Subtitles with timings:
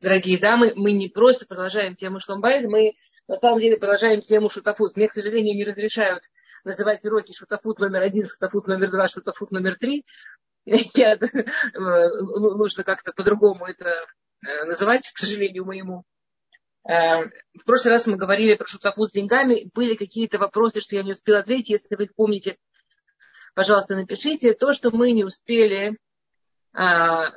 [0.00, 2.94] дорогие дамы, мы не просто продолжаем тему Шломбайт, мы
[3.28, 4.96] на самом деле продолжаем тему Шутафут.
[4.96, 6.22] Мне, к сожалению, не разрешают
[6.64, 10.04] называть уроки Шутафут номер один, Шутафут номер два, Шутафут номер три.
[10.64, 11.18] Я, э,
[11.74, 14.06] ну, нужно как-то по-другому это
[14.46, 16.04] э, называть, к сожалению, моему.
[16.88, 17.24] Э,
[17.54, 19.70] в прошлый раз мы говорили про Шутафут с деньгами.
[19.74, 21.70] Были какие-то вопросы, что я не успела ответить.
[21.70, 22.58] Если вы помните,
[23.54, 24.54] пожалуйста, напишите.
[24.54, 25.96] То, что мы не успели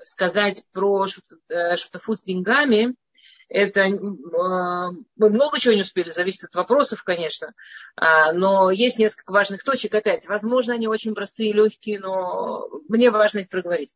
[0.03, 1.05] сказать про
[1.49, 2.95] э, шутафут с деньгами,
[3.49, 7.53] это а, мы много чего не успели, зависит от вопросов, конечно,
[7.95, 9.95] а, но есть несколько важных точек.
[9.95, 13.95] Опять, возможно, они очень простые и легкие, но мне важно их проговорить.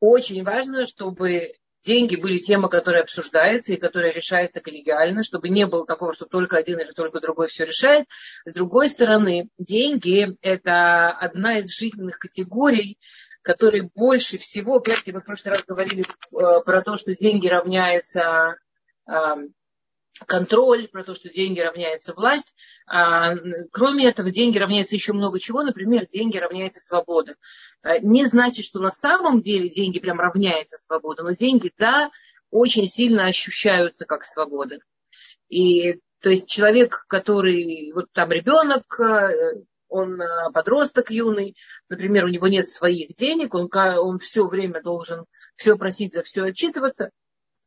[0.00, 1.54] Очень важно, чтобы
[1.84, 6.56] деньги были тема, которая обсуждается и которая решается коллегиально, чтобы не было такого, что только
[6.56, 8.06] один или только другой все решает.
[8.46, 12.98] С другой стороны, деньги– это одна из жизненных категорий,
[13.44, 18.56] который больше всего, помните, мы в прошлый раз говорили э, про то, что деньги равняется
[19.06, 19.12] э,
[20.26, 22.56] контроль, про то, что деньги равняется власть.
[22.86, 23.34] А,
[23.70, 25.62] кроме этого, деньги равняется еще много чего.
[25.62, 27.36] Например, деньги равняется свобода.
[27.82, 32.10] А, не значит, что на самом деле деньги прям равняется свобода, но деньги, да,
[32.50, 34.78] очень сильно ощущаются как свобода.
[35.48, 38.98] И то есть человек, который, вот там ребенок,
[39.94, 41.56] он э, подросток юный,
[41.88, 45.24] например, у него нет своих денег, он, он все время должен
[45.56, 47.10] все просить за все отчитываться,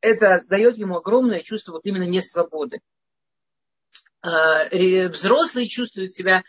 [0.01, 2.81] это дает ему огромное чувство вот именно несвободы.
[4.21, 4.67] А,
[5.09, 6.43] взрослый чувствует себя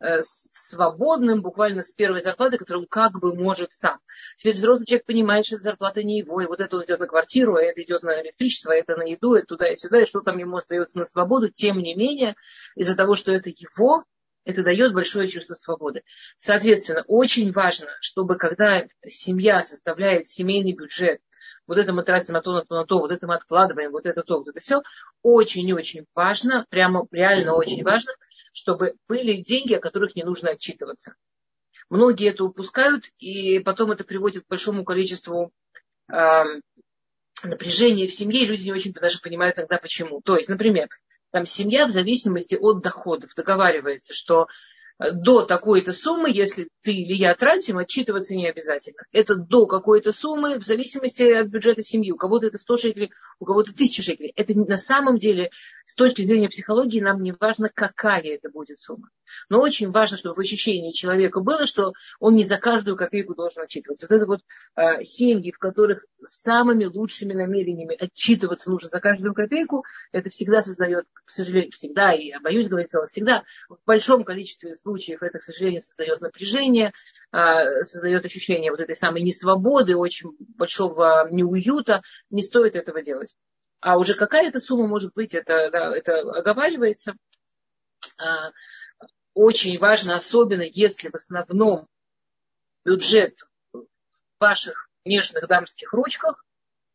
[0.00, 3.98] э, свободным буквально с первой зарплаты, которую он как бы может сам.
[4.38, 7.06] Теперь взрослый человек понимает, что эта зарплата не его, и вот это он идет на
[7.06, 10.06] квартиру, а это идет на электричество, а это на еду, это туда и сюда, и
[10.06, 12.36] что там ему остается на свободу, тем не менее,
[12.74, 14.04] из-за того, что это его,
[14.44, 16.02] это дает большое чувство свободы.
[16.38, 21.20] Соответственно, очень важно, чтобы когда семья составляет семейный бюджет,
[21.66, 24.06] вот это мы тратим на то, на то, на то, вот это мы откладываем, вот
[24.06, 24.82] это то, вот это все,
[25.22, 28.12] очень-очень важно, прямо реально очень важно,
[28.52, 31.14] чтобы были деньги, о которых не нужно отчитываться.
[31.88, 35.52] Многие это упускают, и потом это приводит к большому количеству
[36.12, 36.44] э,
[37.44, 40.20] напряжения в семье, и люди не очень даже понимают тогда почему.
[40.22, 40.88] То есть, например,
[41.30, 43.34] там семья в зависимости от доходов.
[43.34, 44.48] Договаривается, что
[45.00, 49.02] до такой-то суммы, если ты или я тратим, отчитываться не обязательно.
[49.12, 52.12] Это до какой-то суммы в зависимости от бюджета семьи.
[52.12, 54.32] У кого-то это 100 шекелей, у кого-то 1000 шекелей.
[54.36, 55.50] Это на самом деле,
[55.86, 59.08] с точки зрения психологии, нам не важно, какая это будет сумма.
[59.48, 63.62] Но очень важно, чтобы в ощущении человека было, что он не за каждую копейку должен
[63.62, 64.06] отчитываться.
[64.08, 64.40] Вот это вот
[64.76, 71.06] э, семьи, в которых самыми лучшими намерениями отчитываться нужно за каждую копейку, это всегда создает,
[71.24, 75.82] к сожалению, всегда, и я боюсь говорить всегда, в большом количестве случаев это, к сожалению,
[75.82, 76.92] создает напряжение,
[77.32, 82.02] а, создает ощущение вот этой самой несвободы, очень большого неуюта.
[82.30, 83.34] Не стоит этого делать.
[83.80, 87.14] А уже какая-то сумма может быть, это, да, это оговаривается.
[88.18, 88.50] А,
[89.34, 91.86] очень важно, особенно если в основном
[92.84, 93.38] бюджет
[93.72, 93.86] в
[94.38, 96.44] ваших нежных дамских ручках,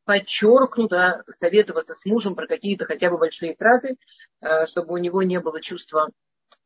[0.06, 3.98] подчеркнуто советоваться с мужем про какие-то хотя бы большие траты,
[4.40, 6.10] а, чтобы у него не было чувства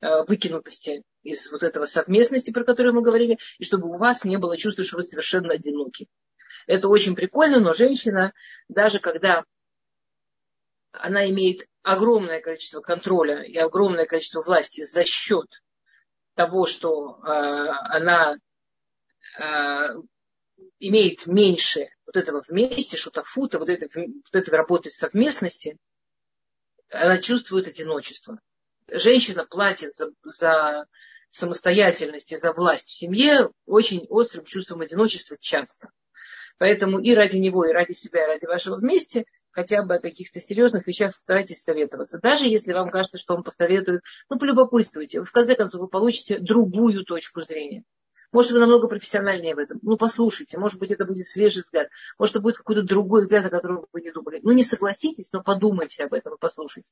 [0.02, 4.58] выкинутости из вот этого совместности, про которую мы говорили, и чтобы у вас не было
[4.58, 6.08] чувства, что вы совершенно одиноки.
[6.68, 8.34] Это очень прикольно, но женщина,
[8.68, 9.44] даже когда
[10.92, 15.48] она имеет огромное количество контроля и огромное количество власти за счет
[16.36, 18.38] того, что э, она
[19.40, 19.96] э,
[20.80, 22.98] имеет меньше вот этого вместе,
[23.60, 25.78] вот, этой, вот этой работы совместности,
[26.90, 28.40] она чувствует одиночество
[28.94, 30.86] женщина платит за, за
[31.30, 35.90] самостоятельность и за власть в семье очень острым чувством одиночества часто.
[36.58, 40.40] Поэтому и ради него, и ради себя, и ради вашего вместе хотя бы о каких-то
[40.40, 42.20] серьезных вещах старайтесь советоваться.
[42.20, 45.24] Даже если вам кажется, что он посоветует, ну, полюбопытствуйте.
[45.24, 47.84] В конце концов, вы получите другую точку зрения.
[48.32, 49.80] Может, вы намного профессиональнее в этом.
[49.82, 50.60] Ну, послушайте.
[50.60, 51.90] Может быть, это будет свежий взгляд.
[52.20, 54.40] Может, это будет какой-то другой взгляд, о котором вы не думали.
[54.44, 56.92] Ну, не согласитесь, но подумайте об этом и послушайте.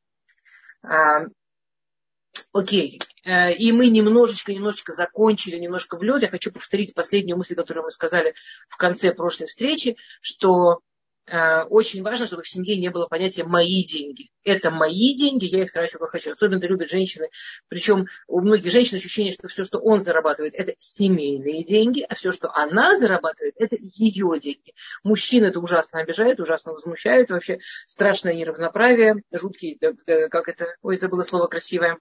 [2.53, 2.99] Окей.
[3.23, 6.21] Э, и мы немножечко, немножечко закончили, немножко в лед.
[6.21, 8.33] Я хочу повторить последнюю мысль, которую мы сказали
[8.69, 10.79] в конце прошлой встречи, что
[11.25, 14.29] э, очень важно, чтобы в семье не было понятия «мои деньги».
[14.45, 16.31] Это мои деньги, я их трачу как хочу.
[16.31, 17.29] Особенно любят женщины.
[17.67, 22.31] Причем у многих женщин ощущение, что все, что он зарабатывает, это семейные деньги, а все,
[22.31, 24.73] что она зарабатывает, это ее деньги.
[25.03, 27.29] Мужчин это ужасно обижает, ужасно возмущает.
[27.29, 31.97] Вообще страшное неравноправие, жуткий, э, как это, ой, забыла слово красивое,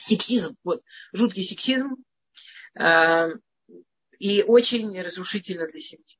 [0.00, 1.96] сексизм, вот, жуткий сексизм,
[2.78, 3.28] э,
[4.18, 6.18] и очень разрушительно для семьи.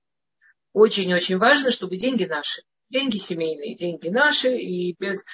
[0.72, 5.24] Очень-очень важно, чтобы деньги наши, деньги семейные, деньги наши, и без...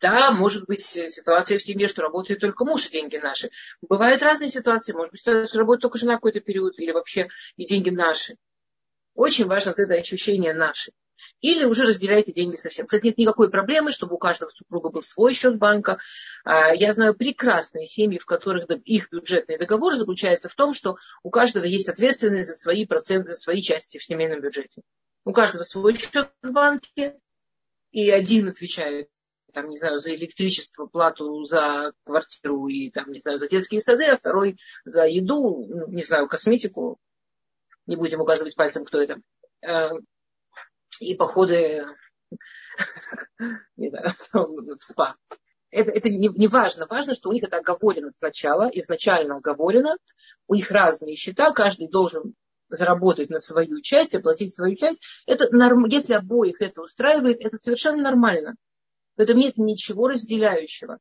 [0.00, 3.50] Да, может быть ситуация в семье, что работает только муж, и деньги наши.
[3.80, 4.92] Бывают разные ситуации.
[4.92, 8.36] Может быть, что работает только жена какой-то период, или вообще и деньги наши.
[9.14, 10.92] Очень важно это ощущение наши.
[11.40, 12.86] Или уже разделяйте деньги совсем.
[12.86, 15.98] Кстати, нет никакой проблемы, чтобы у каждого супруга был свой счет банка.
[16.44, 21.30] А, я знаю прекрасные семьи, в которых их бюджетный договор заключается в том, что у
[21.30, 24.82] каждого есть ответственность за свои проценты, за свои части в семейном бюджете.
[25.24, 27.18] У каждого свой счет в банке,
[27.92, 29.08] и один отвечает
[29.54, 34.06] там, не знаю, за электричество, плату за квартиру и, там, не знаю, за детские сады,
[34.06, 36.98] а второй за еду, не знаю, косметику.
[37.86, 39.20] Не будем указывать пальцем, кто это.
[41.00, 41.84] И походы,
[43.76, 45.16] не знаю, в спа.
[45.70, 46.86] Это, это не, не важно.
[46.86, 49.96] Важно, что у них это оговорено сначала, изначально оговорено.
[50.46, 52.34] У них разные счета, каждый должен
[52.68, 55.02] заработать на свою часть, оплатить свою часть.
[55.26, 55.86] Это норм...
[55.86, 58.54] Если обоих это устраивает, это совершенно нормально.
[59.16, 60.98] В этом нет ничего разделяющего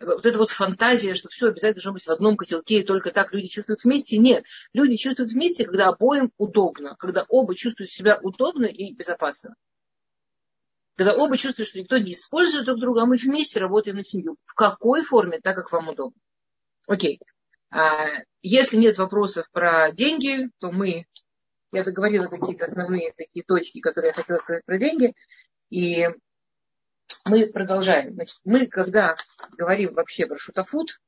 [0.00, 3.32] вот эта вот фантазия, что все обязательно должно быть в одном котелке, и только так
[3.32, 4.18] люди чувствуют вместе.
[4.18, 4.44] Нет.
[4.72, 9.54] Люди чувствуют вместе, когда обоим удобно, когда оба чувствуют себя удобно и безопасно.
[10.96, 14.36] Когда оба чувствуют, что никто не использует друг друга, а мы вместе работаем на семью.
[14.44, 16.20] В какой форме, так как вам удобно.
[16.86, 17.20] Окей.
[17.70, 18.06] А,
[18.42, 21.06] если нет вопросов про деньги, то мы...
[21.72, 25.14] Я договорила какие-то основные такие точки, которые я хотела сказать про деньги.
[25.70, 26.06] И
[27.26, 28.14] мы продолжаем.
[28.14, 29.16] Значит, мы, когда
[29.56, 31.00] говорим вообще про шутафут,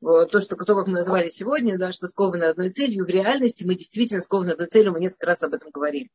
[0.00, 3.74] то, что, то, как мы назвали сегодня, да, что скованы одной целью, в реальности мы
[3.74, 6.10] действительно скованы одной целью, мы несколько раз об этом говорили.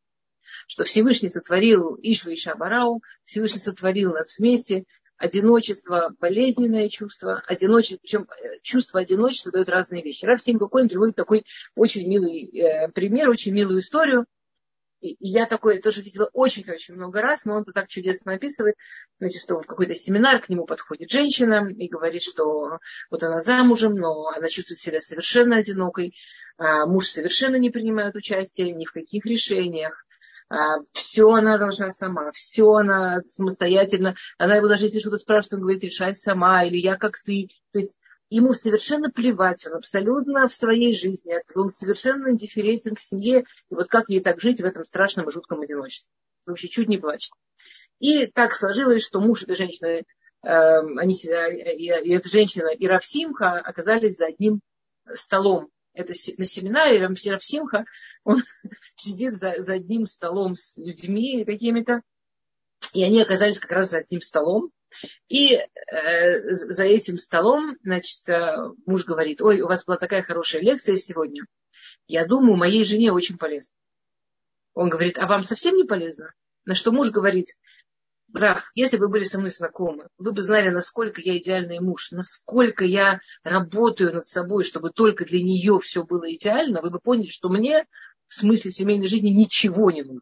[0.67, 4.85] Что Всевышний сотворил Ишва и Шабарау, Всевышний сотворил нас вместе,
[5.17, 10.25] одиночество, болезненное чувство, одиночество, причем э, чувство одиночества дает разные вещи.
[10.25, 11.45] Раф Сим Кокоин приводит такой
[11.75, 14.25] очень милый э, пример, очень милую историю,
[15.03, 18.75] и я такое тоже видела очень-очень много раз, но он то так чудесно описывает,
[19.19, 22.79] значит, что в какой-то семинар к нему подходит женщина и говорит, что
[23.11, 26.15] вот она замужем, но она чувствует себя совершенно одинокой,
[26.57, 30.05] а муж совершенно не принимает участия ни в каких решениях,
[30.49, 35.61] а, все она должна сама, все она самостоятельно, она его даже если что-то спрашивает, он
[35.61, 37.47] говорит, решай сама, или я как ты.
[37.71, 37.97] То есть
[38.35, 43.89] ему совершенно плевать, он абсолютно в своей жизни, он совершенно индифферентен к семье, и вот
[43.89, 46.09] как ей так жить в этом страшном и жутком одиночестве.
[46.47, 47.31] Вообще чуть не плачет.
[47.99, 50.03] И так сложилось, что муж этой женщины,
[50.41, 54.61] э, они, и, и эта женщина и Равсимха оказались за одним
[55.13, 55.69] столом.
[55.93, 57.85] Это на семинаре Равсимха,
[58.23, 58.41] он
[58.95, 62.01] сидит за, за одним столом с людьми какими-то,
[62.93, 64.71] и они оказались как раз за одним столом.
[65.27, 68.55] И э, за этим столом, значит, э,
[68.85, 71.43] муж говорит, ой, у вас была такая хорошая лекция сегодня.
[72.07, 73.75] Я думаю, моей жене очень полезно.
[74.73, 76.33] Он говорит, а вам совсем не полезно?
[76.65, 77.47] На что муж говорит,
[78.33, 82.11] Раф, если бы вы были со мной знакомы, вы бы знали, насколько я идеальный муж,
[82.11, 87.29] насколько я работаю над собой, чтобы только для нее все было идеально, вы бы поняли,
[87.29, 87.85] что мне
[88.27, 90.21] в смысле семейной жизни ничего не нужно.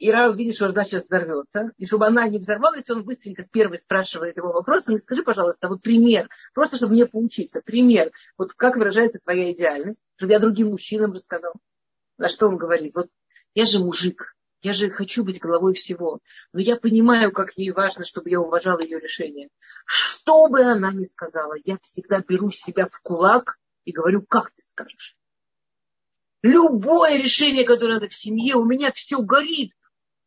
[0.00, 1.72] И Рав видит, что жена сейчас взорвется.
[1.76, 4.88] И чтобы она не взорвалась, он быстренько первый спрашивает его вопрос.
[4.88, 9.52] Он говорит, скажи, пожалуйста, вот пример, просто чтобы мне поучиться, пример, вот как выражается твоя
[9.52, 11.52] идеальность, чтобы я другим мужчинам рассказал.
[12.16, 13.08] На что он говорит, вот
[13.52, 16.20] я же мужик, я же хочу быть головой всего.
[16.54, 19.50] Но я понимаю, как ей важно, чтобы я уважала ее решение.
[19.84, 24.62] Что бы она ни сказала, я всегда беру себя в кулак и говорю, как ты
[24.62, 25.18] скажешь.
[26.40, 29.74] Любое решение, которое надо в семье, у меня все горит.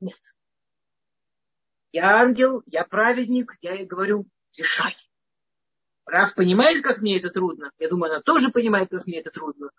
[0.04, 0.20] Нет.
[1.94, 4.26] Я ангел, я праведник, я ей говорю,
[4.58, 4.98] решай.
[6.04, 7.72] Прав понимает, как мне это трудно.
[7.78, 9.70] Я думаю, она тоже понимает, как мне это трудно.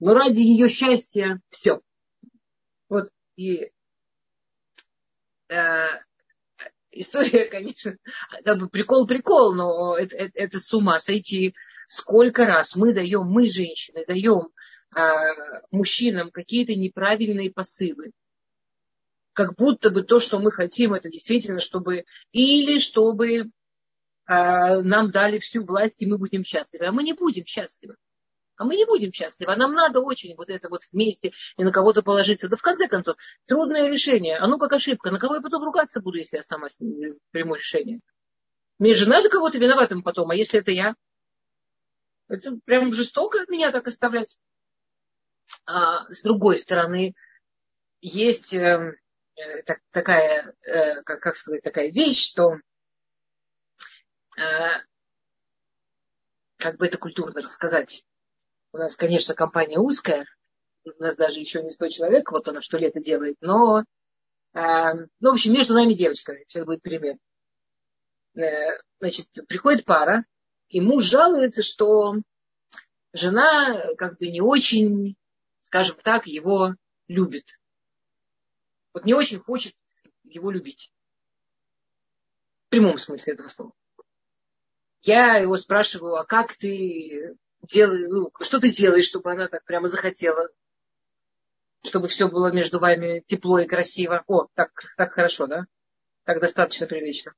[0.00, 1.82] Но ради ее счастья все.
[2.88, 3.10] Вот.
[3.36, 3.70] И
[5.50, 5.86] э,
[6.90, 7.98] история, конечно,
[8.44, 11.54] как бы прикол-прикол, но это, это, это с ума сойти.
[11.88, 14.48] Сколько раз мы даем, мы, женщины, даем
[14.96, 15.00] э,
[15.70, 18.12] мужчинам какие-то неправильные посылы
[19.38, 23.46] как будто бы то, что мы хотим, это действительно, чтобы или чтобы э,
[24.26, 26.86] нам дали всю власть, и мы будем счастливы.
[26.86, 27.94] А мы не будем счастливы.
[28.56, 29.52] А мы не будем счастливы.
[29.52, 32.48] А нам надо очень вот это вот вместе и на кого-то положиться.
[32.48, 33.16] Да в конце концов,
[33.46, 34.38] трудное решение.
[34.38, 35.12] А ну как ошибка.
[35.12, 36.66] На кого я потом ругаться буду, если я сама
[37.30, 38.00] приму решение?
[38.80, 40.96] Мне же надо кого-то виноватым потом, а если это я?
[42.26, 44.40] Это прям жестоко меня так оставлять.
[45.64, 47.14] А с другой стороны,
[48.00, 49.07] есть эм, Э,
[49.66, 52.56] так, такая, э, как, как сказать, такая вещь, что
[54.36, 54.42] э,
[56.56, 58.04] как бы это культурно рассказать.
[58.72, 60.26] У нас, конечно, компания узкая,
[60.84, 63.84] у нас даже еще не 100 человек, вот она что лето делает, но,
[64.54, 67.16] э, ну, в общем, между нами девочками, сейчас будет пример.
[68.34, 70.24] Э, значит, приходит пара,
[70.68, 72.14] и муж жалуется, что
[73.12, 75.16] жена как бы не очень,
[75.60, 76.74] скажем так, его
[77.06, 77.58] любит.
[78.92, 79.74] Вот не очень хочет
[80.22, 80.92] его любить.
[82.66, 83.72] В прямом смысле этого слова.
[85.02, 89.88] Я его спрашиваю, а как ты делаешь, ну, что ты делаешь, чтобы она так прямо
[89.88, 90.48] захотела,
[91.84, 94.24] чтобы все было между вами тепло и красиво.
[94.26, 95.66] О, так, так хорошо, да?
[96.24, 97.34] Так достаточно прилично.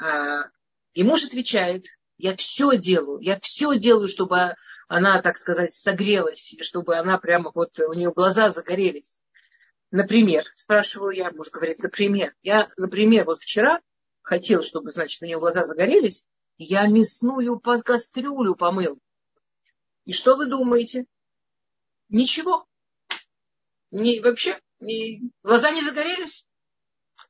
[0.00, 0.44] А,
[0.94, 1.86] и муж отвечает,
[2.16, 4.54] я все делаю, я все делаю, чтобы
[4.88, 9.20] она, так сказать, согрелась, чтобы она прямо вот, у нее глаза загорелись.
[9.94, 13.80] Например, спрашиваю я, муж говорит, например, я, например, вот вчера
[14.22, 16.26] хотел, чтобы, значит, у нее глаза загорелись,
[16.58, 18.98] я мясную под кастрюлю помыл.
[20.04, 21.06] И что вы думаете?
[22.08, 22.66] Ничего.
[23.92, 26.44] Не, вообще, не, глаза не загорелись.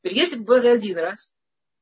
[0.03, 1.34] Если бы было один раз,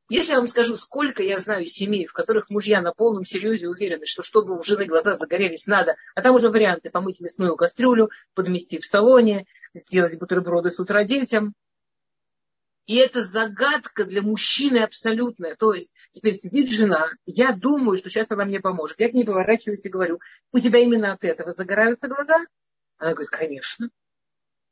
[0.08, 4.06] если я вам скажу, сколько я знаю семей, в которых мужья на полном серьезе уверены,
[4.06, 8.78] что чтобы у жены глаза загорелись, надо, а там уже варианты помыть мясную кастрюлю, подмести
[8.78, 11.54] в салоне, сделать бутерброды с утра детям.
[12.86, 15.54] И это загадка для мужчины абсолютная.
[15.54, 18.98] То есть теперь сидит жена, я думаю, что сейчас она мне поможет.
[18.98, 20.18] Я к ней поворачиваюсь и говорю,
[20.50, 22.44] у тебя именно от этого загораются глаза?
[22.98, 23.88] Она говорит, конечно.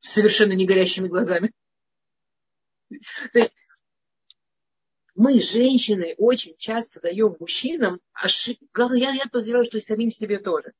[0.00, 1.52] Совершенно не горящими глазами.
[3.32, 3.54] То есть
[5.20, 8.94] мы, женщины, очень часто даем мужчинам ошибку.
[8.94, 10.72] Я, я подозреваю, что и самим себе тоже.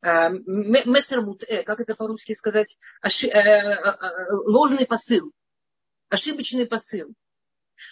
[0.00, 3.98] А, Мессермут, э, как это по-русски сказать, Оши, э, э,
[4.46, 5.32] ложный посыл,
[6.08, 7.12] ошибочный посыл.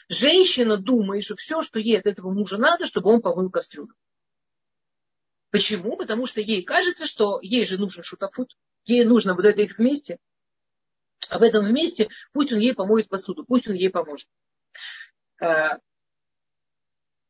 [0.09, 3.93] Женщина думает, что все, что ей от этого мужа надо, чтобы он помыл кастрюлю.
[5.50, 5.99] Почему?
[5.99, 10.17] Потому что ей кажется, что ей же нужен шутафут, ей нужно вот это их вместе.
[11.29, 14.26] А в этом вместе пусть он ей помоет посуду, пусть он ей поможет.
[15.40, 15.78] А,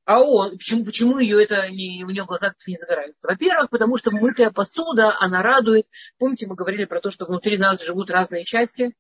[0.05, 3.27] а он, почему, почему ее это не, у нее глаза не загораются?
[3.29, 5.87] Во-первых, потому что мытая посуда, она радует.
[6.19, 8.93] Помните, мы говорили про то, что внутри нас живут разные части.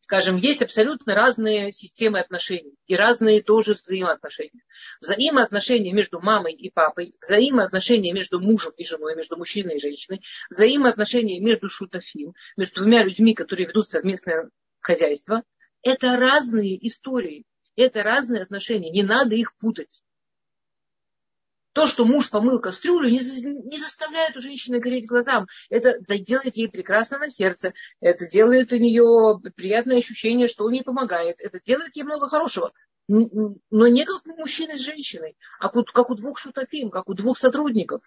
[0.00, 4.62] Скажем, есть абсолютно разные системы отношений и разные тоже взаимоотношения.
[5.00, 11.40] Взаимоотношения между мамой и папой, взаимоотношения между мужем и женой, между мужчиной и женщиной, взаимоотношения
[11.40, 14.48] между шутафим, между двумя людьми, которые ведут совместное
[14.80, 15.42] хозяйство.
[15.82, 17.44] Это разные истории.
[17.76, 20.02] Это разные отношения, не надо их путать.
[21.74, 25.46] То, что муж помыл кастрюлю, не, не заставляет у женщины гореть глазам.
[25.68, 27.74] Это делает ей прекрасно на сердце.
[28.00, 31.36] Это делает у нее приятное ощущение, что он ей помогает.
[31.38, 32.72] Это делает ей много хорошего.
[33.08, 37.36] Но не как у мужчины с женщиной, а как у двух шутофим, как у двух
[37.36, 38.00] сотрудников.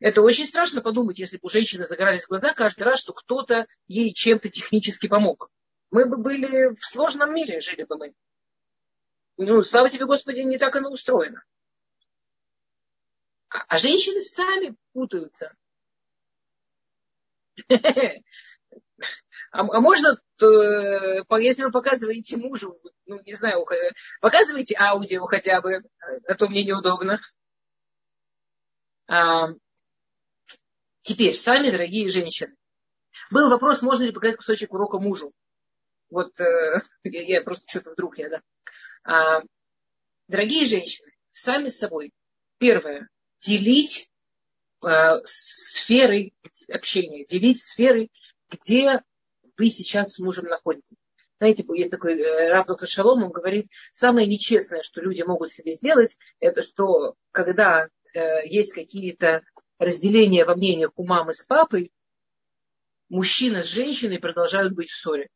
[0.00, 4.12] Это очень страшно подумать, если бы у женщины загорались глаза каждый раз, что кто-то ей
[4.12, 5.48] чем-то технически помог
[5.90, 8.14] мы бы были в сложном мире, жили бы мы.
[9.36, 11.42] Ну, слава тебе, Господи, не так оно устроено.
[13.50, 15.54] А, а женщины сами путаются.
[19.50, 23.64] А, а можно, если вы показываете мужу, ну, не знаю,
[24.20, 25.82] показывайте аудио хотя бы,
[26.26, 27.18] а то мне неудобно.
[29.06, 29.48] А,
[31.00, 32.54] теперь, сами, дорогие женщины,
[33.30, 35.32] был вопрос, можно ли показать кусочек урока мужу.
[36.10, 38.42] Вот э, я, просто что-то вдруг я, да.
[39.04, 39.42] А,
[40.26, 42.12] дорогие женщины, сами собой,
[42.58, 43.08] первое,
[43.40, 44.10] делить
[44.84, 46.32] э, сферы
[46.68, 48.08] общения, делить сферы,
[48.50, 49.02] где
[49.56, 50.96] вы сейчас с мужем находитесь.
[51.38, 55.74] Знаете, есть такой э, Рав Доктор Шалом, он говорит, самое нечестное, что люди могут себе
[55.74, 59.42] сделать, это что, когда э, есть какие-то
[59.78, 61.92] разделения во мнениях у мамы с папой,
[63.08, 65.28] мужчина с женщиной продолжают быть в ссоре.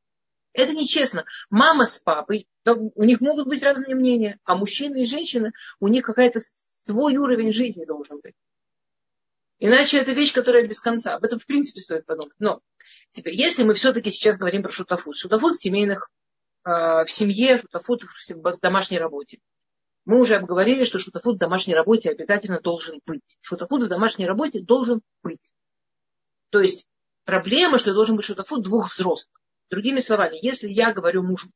[0.53, 1.25] Это нечестно.
[1.51, 6.05] Мама с папой, у них могут быть разные мнения, а мужчина и женщина, у них
[6.05, 6.41] какая-то
[6.85, 8.35] свой уровень жизни должен быть.
[9.59, 11.15] Иначе это вещь, которая без конца.
[11.15, 12.35] Об этом в принципе стоит подумать.
[12.39, 12.61] Но
[13.13, 16.11] теперь, если мы все-таки сейчас говорим про шутафут, шутафут в семейных,
[16.65, 19.39] э, в семье, шутафут в домашней работе.
[20.05, 23.23] Мы уже обговорили, что шутафут в домашней работе обязательно должен быть.
[23.41, 25.41] Шутафут в домашней работе должен быть.
[26.51, 26.89] То есть
[27.25, 29.42] проблема, что должен быть шутафут двух взрослых.
[29.73, 31.49] Другими словами, если я говорю мужу,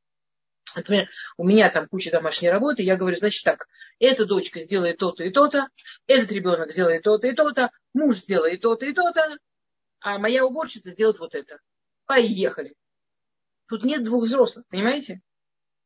[0.74, 1.06] например,
[1.36, 3.66] у меня там куча домашней работы, я говорю, значит так,
[3.98, 5.68] эта дочка сделает то-то и то-то,
[6.06, 9.36] этот ребенок сделает то-то и то-то, муж сделает то-то и то-то,
[10.00, 11.58] а моя уборщица сделает вот это.
[12.06, 12.74] Поехали.
[13.68, 15.20] Тут нет двух взрослых, понимаете?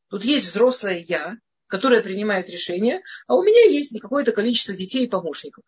[0.09, 1.35] Тут есть взрослая я,
[1.67, 5.65] которая принимает решение, а у меня есть какое-то количество детей и помощников.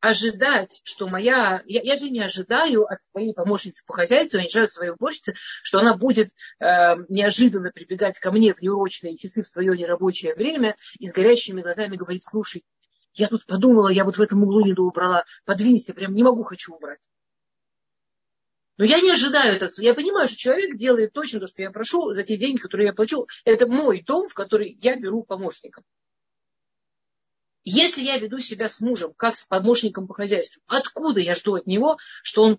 [0.00, 1.62] Ожидать, что моя...
[1.66, 5.34] Я, я же не ожидаю от своей помощницы по хозяйству, я не ожидаю своей уборщицы,
[5.62, 10.76] что она будет э, неожиданно прибегать ко мне в неурочные часы в свое нерабочее время
[10.98, 12.64] и с горящими глазами говорить, слушай,
[13.14, 16.74] я тут подумала, я вот в этом углу не доубрала, подвинься, прям не могу, хочу
[16.74, 17.08] убрать.
[18.76, 19.68] Но я не ожидаю этого.
[19.78, 22.92] Я понимаю, что человек делает точно то, что я прошу за те деньги, которые я
[22.92, 23.26] плачу.
[23.44, 25.82] Это мой дом, в который я беру помощником.
[27.70, 31.66] Если я веду себя с мужем, как с помощником по хозяйству, откуда я жду от
[31.66, 32.58] него, что он...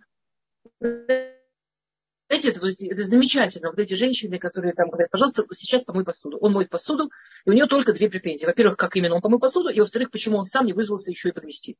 [0.80, 3.72] Знаете, это, это замечательно.
[3.72, 6.38] Вот эти женщины, которые там говорят, пожалуйста, сейчас помой посуду.
[6.38, 7.10] Он моет посуду,
[7.46, 8.46] и у него только две претензии.
[8.46, 11.32] Во-первых, как именно он помыл посуду, и во-вторых, почему он сам не вызвался еще и
[11.32, 11.76] подвести.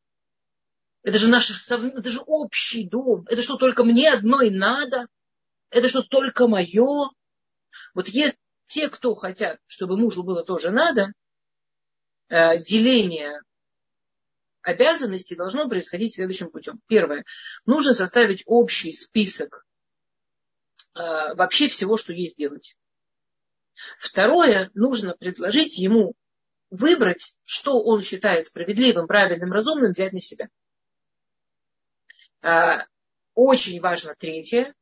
[1.04, 3.28] Это же наш, это же общий дом.
[3.30, 5.06] Это что, только мне одной надо?
[5.70, 7.12] Это что, только мое?
[7.94, 11.14] Вот есть те, кто хотят, чтобы мужу было тоже надо,
[12.30, 13.42] деление
[14.62, 16.80] обязанностей должно происходить следующим путем.
[16.88, 17.26] Первое.
[17.66, 19.66] Нужно составить общий список
[20.96, 21.00] э,
[21.36, 22.78] вообще всего, что есть делать.
[23.98, 24.70] Второе.
[24.74, 26.14] Нужно предложить ему
[26.70, 30.50] выбрать, что он считает справедливым, правильным, разумным, взять на себя.
[32.42, 32.86] А,
[33.34, 34.74] очень важно третье.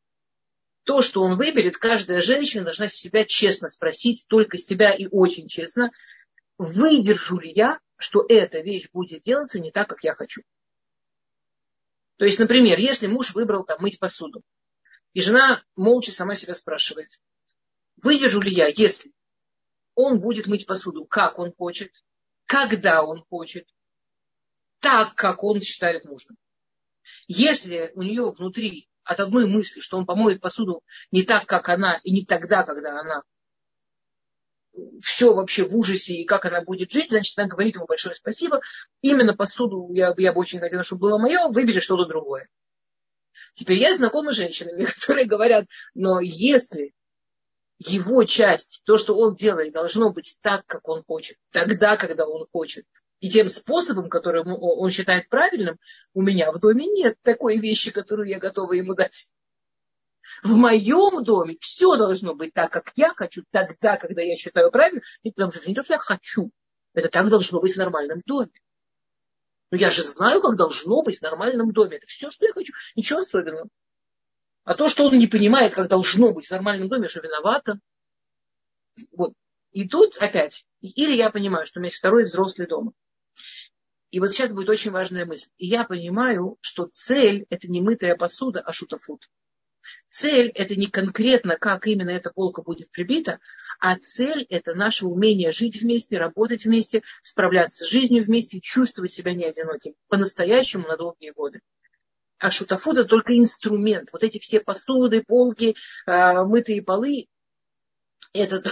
[0.84, 5.92] То, что он выберет, каждая женщина должна себя честно спросить, только себя и очень честно,
[6.58, 10.42] выдержу ли я, что эта вещь будет делаться не так, как я хочу.
[12.18, 14.44] То есть, например, если муж выбрал там мыть посуду,
[15.14, 17.10] и жена молча сама себя спрашивает,
[18.02, 19.14] выдержу ли я, если
[19.96, 21.92] он будет мыть посуду, как он хочет,
[22.46, 23.68] когда он хочет,
[24.80, 26.38] так, как он считает нужным.
[27.28, 32.00] Если у нее внутри от одной мысли, что он помоет посуду не так, как она,
[32.04, 33.24] и не тогда, когда она
[35.02, 38.62] все вообще в ужасе, и как она будет жить, значит, она говорит ему большое спасибо.
[39.02, 42.48] Именно посуду я, я бы очень хотела, чтобы было мое, выбери что-то другое.
[43.56, 46.94] Теперь я знакома с женщинами, которые говорят, но если
[47.80, 52.48] его часть, то, что он делает, должно быть так, как он хочет, тогда, когда он
[52.52, 52.86] хочет,
[53.20, 55.78] и тем способом, которым он считает правильным,
[56.14, 59.30] у меня в доме нет такой вещи, которую я готова ему дать.
[60.44, 65.04] В моем доме все должно быть так, как я хочу, тогда, когда я считаю правильным,
[65.24, 66.52] и потому что не то, что я хочу.
[66.94, 68.52] Это так должно быть в нормальном доме.
[69.72, 71.98] Но я же знаю, как должно быть в нормальном доме.
[71.98, 72.74] Это все, что я хочу.
[72.96, 73.68] Ничего особенного.
[74.64, 77.80] А то, что он не понимает, как должно быть в нормальном доме, что виновата.
[79.12, 79.34] Вот.
[79.72, 82.94] И тут опять, или я понимаю, что у меня есть второй взрослый дом.
[84.10, 85.50] И вот сейчас будет очень важная мысль.
[85.58, 89.30] И я понимаю, что цель– это не мытая посуда, а шутафут.
[90.08, 93.40] Цель– это не конкретно, как именно эта полка будет прибита,
[93.80, 99.34] а цель– это наше умение жить вместе, работать вместе, справляться с жизнью вместе, чувствовать себя
[99.34, 101.62] не одиноким, по-настоящему на долгие годы.
[102.40, 104.10] А шутафут– это только инструмент.
[104.14, 107.28] Вот эти все посуды, полки, а, мытые полы–
[108.34, 108.64] это,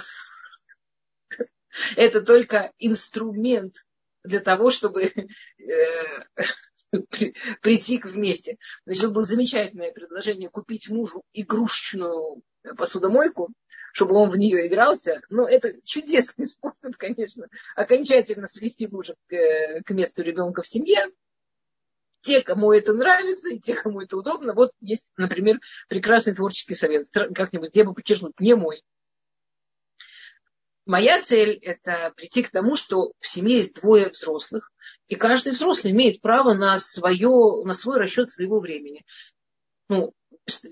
[1.97, 3.75] это только инструмент
[4.23, 5.11] для того, чтобы
[7.19, 7.31] э,
[7.61, 8.57] прийти вместе.
[8.85, 12.41] Значит, было замечательное предложение купить мужу игрушечную
[12.77, 13.51] посудомойку,
[13.93, 15.21] чтобы он в нее игрался.
[15.29, 21.07] Но это чудесный способ, конечно, окончательно свести мужа к, к месту ребенка в семье.
[22.19, 24.53] Те, кому это нравится, и те, кому это удобно.
[24.53, 27.05] Вот есть, например, прекрасный творческий совет.
[27.13, 28.81] Как-нибудь я бы подчеркнуть, не мой.
[30.85, 34.71] Моя цель– это прийти к тому, что в семье есть двое взрослых,
[35.07, 39.03] и каждый взрослый имеет право на, свое, на свой расчет своего времени.
[39.89, 40.13] Ну,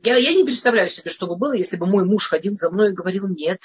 [0.03, 2.89] я, я не представляю себе, что бы было, если бы мой муж ходил за мной
[2.89, 3.59] и говорил «нет»,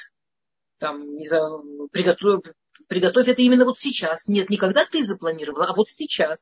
[0.78, 2.44] там, не знаю, приготовь,
[2.86, 4.28] приготовь это именно вот сейчас.
[4.28, 6.40] Нет, никогда ты запланировала, а вот сейчас.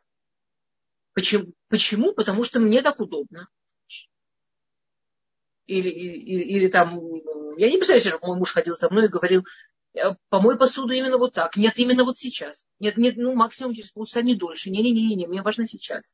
[1.14, 1.52] Почему?
[1.68, 2.12] Почему?
[2.12, 3.48] Потому что мне так удобно.
[5.66, 7.00] Или, или, или там,
[7.56, 9.44] я не представляю что мой муж ходил за мной и говорил,
[10.28, 11.56] помой посуду именно вот так.
[11.56, 12.64] Нет, именно вот сейчас.
[12.78, 14.70] Нет, нет, ну максимум через полчаса, не дольше.
[14.70, 16.12] Не-не-не, мне важно сейчас.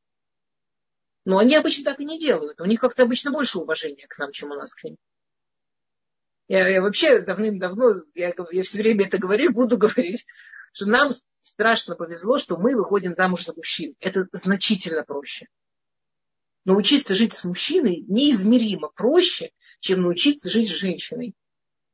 [1.24, 2.60] Но они обычно так и не делают.
[2.60, 4.96] У них как-то обычно больше уважения к нам, чем у нас к ним.
[6.48, 10.26] Я, я вообще давным-давно, я, я все время это говорю буду говорить,
[10.72, 13.94] что нам страшно повезло, что мы выходим замуж за мужчин.
[14.00, 15.46] Это значительно проще.
[16.64, 21.34] Научиться жить с мужчиной неизмеримо проще, чем научиться жить с женщиной.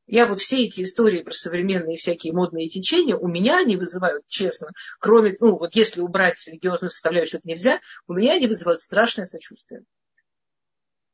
[0.08, 4.70] Я вот все эти истории про современные всякие модные течения, у меня они вызывают, честно,
[4.98, 9.84] кроме, ну вот если убрать религиозную составляющую, это нельзя, у меня они вызывают страшное сочувствие.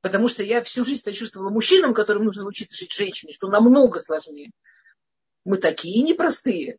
[0.00, 4.52] Потому что я всю жизнь сочувствовала мужчинам, которым нужно учиться жить женщиной, что намного сложнее.
[5.44, 6.78] Мы такие непростые.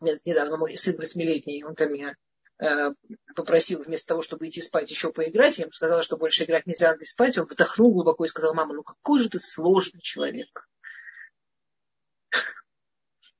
[0.00, 2.16] Недавно мой сын восьмилетний, он там меня
[2.58, 2.90] э,
[3.36, 5.58] попросил вместо того, чтобы идти спать, еще поиграть.
[5.58, 7.38] Я ему сказала, что больше играть нельзя, надо спать.
[7.38, 10.66] Он вдохнул глубоко и сказал, мама, ну какой же ты сложный человек.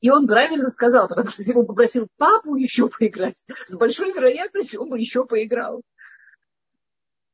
[0.01, 4.89] И он правильно сказал, потому что он попросил папу еще поиграть, с большой вероятностью он
[4.89, 5.83] бы еще поиграл.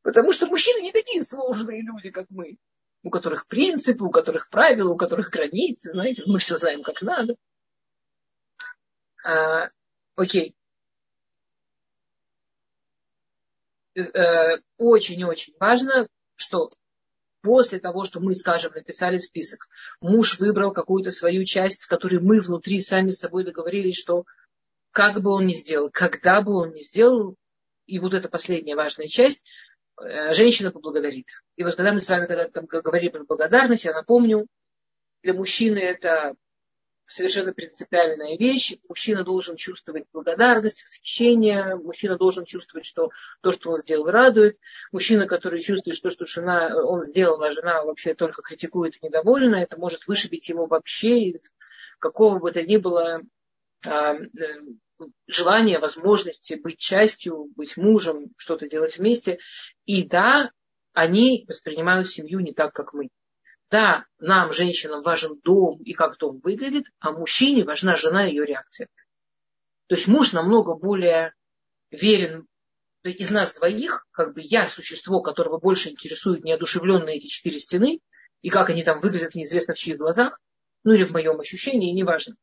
[0.03, 2.59] Потому что мужчины не такие сложные люди, как мы,
[3.03, 7.37] у которых принципы, у которых правила, у которых границы, знаете, мы все знаем, как надо.
[9.25, 9.69] А,
[10.17, 10.57] окей.
[13.95, 16.71] Э, очень-очень важно, что
[17.43, 19.69] после того, что мы, скажем, написали список,
[20.01, 24.25] муж выбрал какую-то свою часть, с которой мы внутри сами с собой договорились, что
[24.91, 27.37] как бы он ни сделал, когда бы он ни сделал,
[27.87, 29.45] и вот эта последняя важная часть,
[30.01, 31.27] э, женщина поблагодарит.
[31.57, 34.47] И вот когда мы с вами когда там говорили про благодарность, я напомню,
[35.23, 36.35] для мужчины это
[37.07, 38.77] совершенно принципиальная вещь.
[38.89, 41.77] Мужчина должен чувствовать благодарность, восхищение.
[41.77, 44.59] Мужчина должен чувствовать, что то, что он сделал, радует.
[44.93, 49.57] Мужчина, который чувствует, что, что жена, он сделал, а жена вообще только критикует и недовольна,
[49.57, 51.41] это может вышибить его вообще из
[51.99, 53.23] какого бы то ни было
[53.85, 54.29] а, э,
[55.27, 59.39] желания, возможности быть частью, быть мужем, что-то делать вместе.
[59.85, 60.51] И да,
[60.93, 63.09] они воспринимают семью не так, как мы.
[63.71, 68.45] Да, нам, женщинам, важен дом и как дом выглядит, а мужчине важна жена и ее
[68.45, 68.89] реакция.
[69.89, 71.35] То есть муж намного более
[71.91, 72.47] верен
[73.03, 78.01] из нас двоих, как бы я существо, которого больше интересует неодушевленные эти четыре стены,
[78.43, 80.41] и как они там выглядят неизвестно в чьих глазах,
[80.85, 82.37] ну или в моем ощущении, неважно.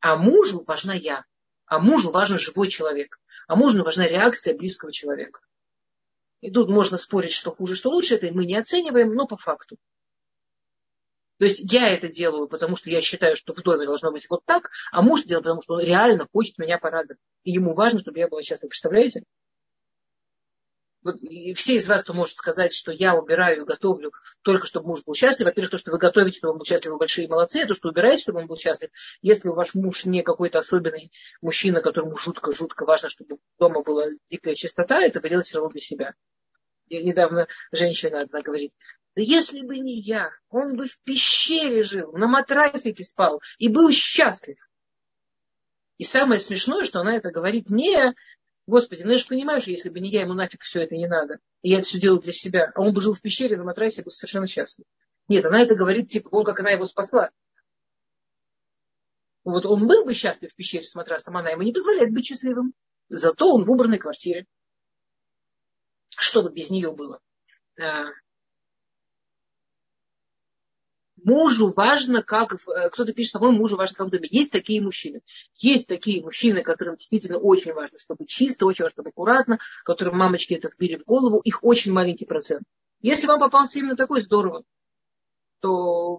[0.00, 1.24] А мужу важна я,
[1.66, 5.40] а мужу важен живой человек, а мужу важна реакция близкого человека.
[6.40, 9.76] И тут можно спорить, что хуже, что лучше, это мы не оцениваем, но по факту.
[11.40, 14.44] То есть я это делаю, потому что я считаю, что в доме должно быть вот
[14.44, 17.18] так, а муж делает, потому что он реально хочет меня порадовать.
[17.44, 18.68] И ему важно, чтобы я была счастлива.
[18.68, 19.22] Представляете?
[21.02, 24.88] Вот, и все из вас, кто может сказать, что я убираю и готовлю только, чтобы
[24.88, 25.46] муж был счастлив.
[25.46, 27.62] Во-первых, то, что вы готовите, чтобы он был счастлив, вы большие молодцы.
[27.62, 28.90] А то, что убираете, чтобы он был счастлив.
[29.22, 35.00] Если ваш муж не какой-то особенный мужчина, которому жутко-жутко важно, чтобы дома была дикая чистота,
[35.00, 36.14] это вы делаете все равно для себя.
[36.88, 38.72] И недавно женщина одна говорит,
[39.16, 43.90] да если бы не я, он бы в пещере жил, на матрасике спал и был
[43.90, 44.58] счастлив.
[45.98, 48.14] И самое смешное, что она это говорит не,
[48.66, 51.08] Господи, ну я же понимаю, что если бы не я, ему нафиг все это не
[51.08, 51.40] надо.
[51.62, 52.70] И я это все делаю для себя.
[52.74, 54.86] А он бы жил в пещере на матрасе, был совершенно счастлив.
[55.28, 57.30] Нет, она это говорит, типа, он, как она его спасла.
[59.42, 62.74] Вот он был бы счастлив в пещере с матрасом, она ему не позволяет быть счастливым.
[63.08, 64.46] Зато он в убранной квартире.
[66.10, 67.20] Что бы без нее было?
[71.30, 72.54] Мужу важно, как...
[72.54, 74.28] Э, кто-то пишет, по-моему, мужу важно, как в доме.
[74.30, 75.22] Есть такие мужчины.
[75.56, 80.54] Есть такие мужчины, которым действительно очень важно, чтобы чисто, очень важно, чтобы аккуратно, которым мамочки
[80.54, 81.40] это вбили в голову.
[81.40, 82.62] Их очень маленький процент.
[83.00, 84.64] Если вам попался именно такой, здорово.
[85.60, 86.18] То,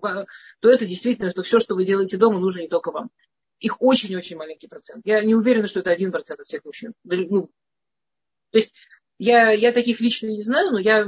[0.60, 3.10] то это действительно, что все, что вы делаете дома, нужно не только вам.
[3.60, 5.06] Их очень-очень маленький процент.
[5.06, 6.94] Я не уверена, что это один процент от всех мужчин.
[7.04, 7.52] Ну,
[8.52, 8.74] то есть
[9.18, 11.06] я, я таких лично не знаю, но я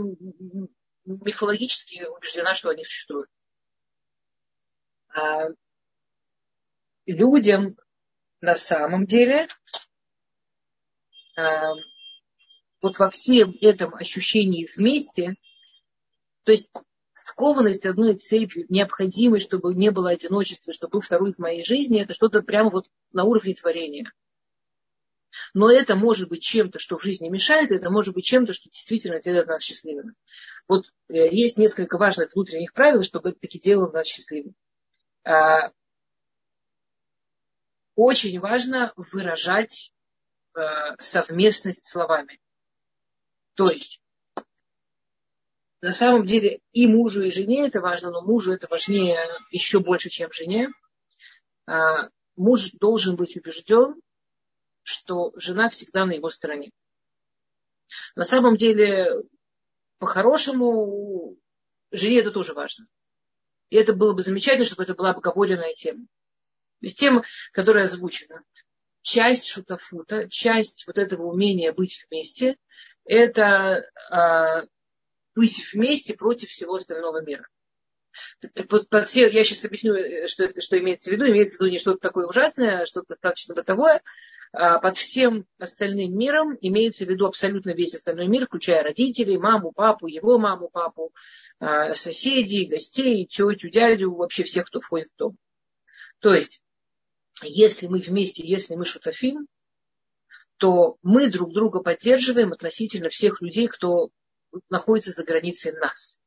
[1.05, 3.29] мифологически убеждена, что они существуют.
[5.13, 5.47] А
[7.05, 7.77] людям
[8.41, 9.47] на самом деле
[11.35, 11.73] а,
[12.81, 15.35] вот во всем этом ощущении вместе,
[16.43, 16.69] то есть
[17.15, 22.13] скованность одной цепью, необходимость, чтобы не было одиночества, чтобы был второй в моей жизни, это
[22.13, 24.11] что-то прямо вот на уровне творения.
[25.53, 29.19] Но это может быть чем-то, что в жизни мешает, это может быть чем-то, что действительно
[29.19, 30.13] делает нас счастливыми.
[30.67, 34.53] Вот э, есть несколько важных внутренних правил, чтобы это таки делало нас счастливыми.
[35.23, 35.71] А,
[37.95, 39.93] очень важно выражать
[40.53, 42.39] а, совместность словами.
[43.55, 44.01] То есть,
[45.81, 49.19] на самом деле, и мужу, и жене это важно, но мужу это важнее
[49.51, 50.69] еще больше, чем жене.
[51.65, 54.01] А, муж должен быть убежден,
[54.81, 56.71] что жена всегда на его стороне.
[58.15, 59.09] На самом деле,
[59.99, 61.37] по-хорошему,
[61.91, 62.85] жене это тоже важно.
[63.73, 66.05] И это было бы замечательно, чтобы это была обговоренная тема.
[66.05, 68.43] То есть тема, которая озвучена.
[69.01, 72.55] Часть шутафута, часть вот этого умения быть вместе,
[73.03, 74.65] это а,
[75.33, 77.47] быть вместе против всего остального мира.
[78.43, 81.27] Я сейчас объясню, э, что, что имеется в виду.
[81.27, 84.03] Имеется в виду не что-то такое ужасное, а что-то достаточно бытовое.
[84.53, 89.71] А под всем остальным миром имеется в виду абсолютно весь остальной мир, включая родителей, маму,
[89.71, 91.11] папу, его маму, папу,
[91.59, 95.37] а, соседей, гостей, тетю, дядю, вообще всех, кто входит в дом.
[96.19, 96.61] То есть,
[97.41, 99.47] если мы вместе, если мы шутафим,
[100.57, 104.11] то мы друг друга поддерживаем относительно всех людей, кто
[104.69, 106.19] находится за границей нас.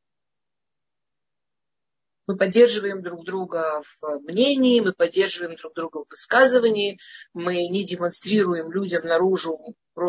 [2.27, 6.99] Мы поддерживаем друг друга в мнении, мы поддерживаем друг друга в высказывании,
[7.33, 10.01] мы не демонстрируем людям наружу э,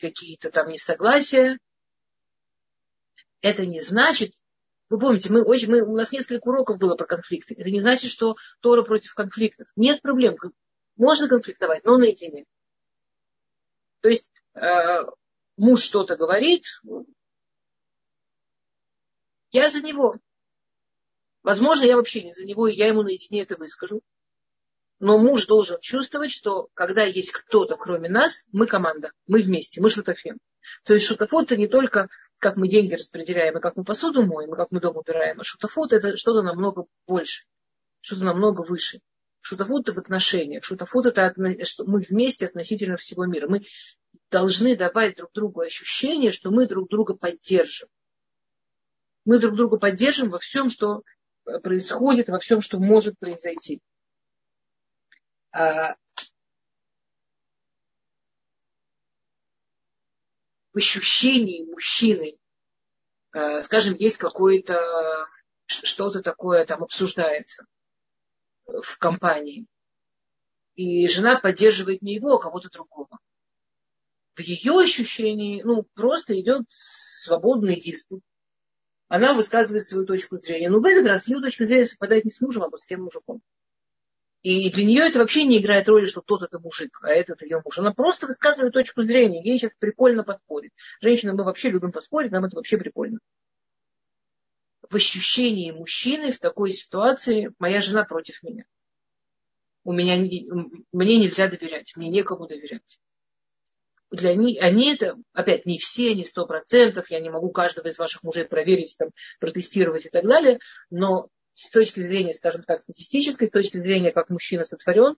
[0.00, 1.58] какие-то там несогласия.
[3.42, 4.32] Это не значит,
[4.88, 7.54] вы помните, мы, очень, мы, у нас несколько уроков было про конфликты.
[7.54, 9.68] Это не значит, что Тора против конфликтов.
[9.76, 10.36] Нет проблем.
[10.96, 12.46] Можно конфликтовать, но наедине.
[14.00, 15.04] То есть э,
[15.58, 16.64] муж что-то говорит,
[19.50, 20.16] я за него.
[21.46, 24.02] Возможно, я вообще не за него, и я ему наедине это выскажу.
[24.98, 29.88] Но муж должен чувствовать, что когда есть кто-то, кроме нас, мы команда, мы вместе, мы
[29.88, 30.38] шутофем.
[30.82, 34.54] То есть шутофот это не только как мы деньги распределяем, и как мы посуду моем,
[34.54, 37.44] и как мы дом убираем, а шутофот это что-то намного больше,
[38.00, 38.98] что-то намного выше.
[39.40, 40.64] Шутофут это в отношениях.
[40.64, 41.32] Шутофут это
[41.64, 43.46] что мы вместе относительно всего мира.
[43.46, 43.64] Мы
[44.32, 47.86] должны давать друг другу ощущение, что мы друг друга поддержим.
[49.24, 51.02] Мы друг друга поддержим во всем, что
[51.62, 53.80] происходит, во всем, что может произойти.
[55.52, 55.94] А,
[60.72, 62.38] в ощущении мужчины,
[63.32, 65.26] а, скажем, есть какое-то
[65.66, 67.66] что-то такое там обсуждается
[68.66, 69.66] в компании,
[70.74, 73.18] и жена поддерживает не его, а кого-то другого.
[74.34, 78.22] В ее ощущении, ну, просто идет свободный диспут
[79.08, 80.68] она высказывает свою точку зрения.
[80.68, 83.02] Но в этот раз ее точка зрения совпадает не с мужем, а вот с тем
[83.02, 83.40] мужиком.
[84.42, 87.60] И для нее это вообще не играет роли, что тот это мужик, а этот ее
[87.64, 87.78] муж.
[87.78, 89.42] Она просто высказывает точку зрения.
[89.42, 90.72] Ей сейчас прикольно поспорить.
[91.00, 93.18] Женщины, мы вообще любим поспорить, нам это вообще прикольно.
[94.88, 98.64] В ощущении мужчины в такой ситуации моя жена против меня.
[99.82, 103.00] У меня, мне нельзя доверять, мне некому доверять
[104.16, 107.98] для них, они это, опять, не все, не сто процентов, я не могу каждого из
[107.98, 110.58] ваших мужей проверить, там, протестировать и так далее,
[110.90, 115.16] но с точки зрения, скажем так, статистической, с точки зрения, как мужчина сотворен,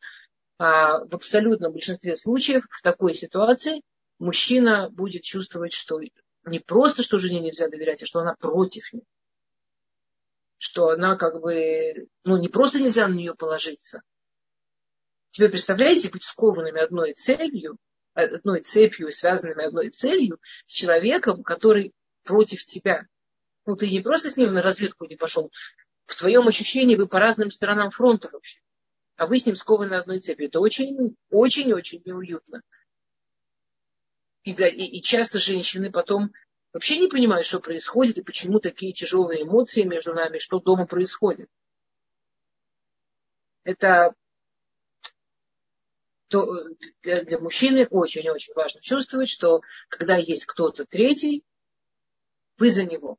[0.58, 3.82] а, в абсолютном большинстве случаев в такой ситуации
[4.18, 6.00] мужчина будет чувствовать, что
[6.44, 9.04] не просто, что жене нельзя доверять, а что она против него.
[10.58, 14.02] Что она как бы, ну не просто нельзя на нее положиться.
[15.30, 17.76] Тебе представляете быть скованными одной целью,
[18.18, 21.92] одной цепью, связанными одной целью, с человеком, который
[22.24, 23.07] против тебя.
[23.66, 25.50] Ну, ты не просто с ним на разведку не пошел.
[26.07, 28.61] В твоем ощущении вы по разным сторонам фронта вообще.
[29.16, 30.48] А вы с ним скованы одной цепью.
[30.48, 32.62] Это очень, очень, очень неуютно.
[34.44, 36.33] И, и, и часто женщины потом
[36.72, 41.48] вообще не понимают, что происходит и почему такие тяжелые эмоции между нами, что дома происходит.
[43.64, 44.14] Это
[46.28, 51.44] то э, для, для мужчины очень-очень важно чувствовать, что когда есть кто-то третий,
[52.58, 53.18] вы за него.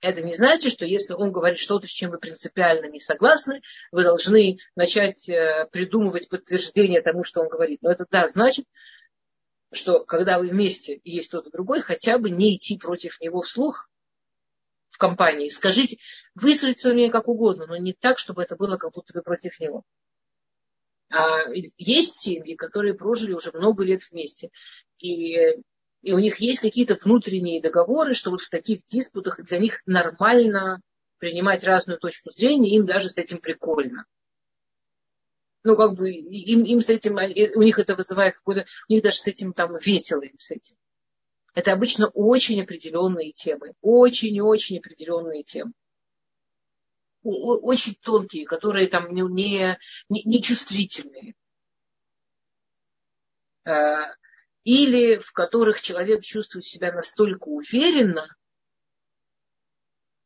[0.00, 3.60] Это не значит, что если он говорит что-то, с чем вы принципиально не согласны,
[3.92, 7.82] вы должны начать э, придумывать подтверждение тому, что он говорит.
[7.82, 8.64] Но это да, значит,
[9.72, 13.90] что когда вы вместе и есть кто-то другой, хотя бы не идти против него вслух
[14.88, 15.50] в компании.
[15.50, 15.98] Скажите,
[16.34, 19.60] высказать свое мнение как угодно, но не так, чтобы это было как будто вы против
[19.60, 19.84] него.
[21.10, 24.50] А есть семьи, которые прожили уже много лет вместе.
[24.98, 25.36] И,
[26.02, 30.80] и у них есть какие-то внутренние договоры, что вот в таких диспутах для них нормально
[31.18, 34.06] принимать разную точку зрения, им даже с этим прикольно.
[35.64, 39.18] Ну, как бы им, им с этим, у них это вызывает какой-то, у них даже
[39.18, 40.76] с этим там весело им с этим.
[41.54, 45.72] Это обычно очень определенные темы, очень-очень определенные темы
[47.22, 51.34] очень тонкие, которые там не, не, не чувствительные.
[53.64, 54.14] А,
[54.64, 58.34] или в которых человек чувствует себя настолько уверенно,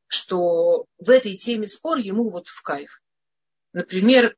[0.06, 3.00] что в этой теме спор ему вот в кайф.
[3.72, 4.36] Например,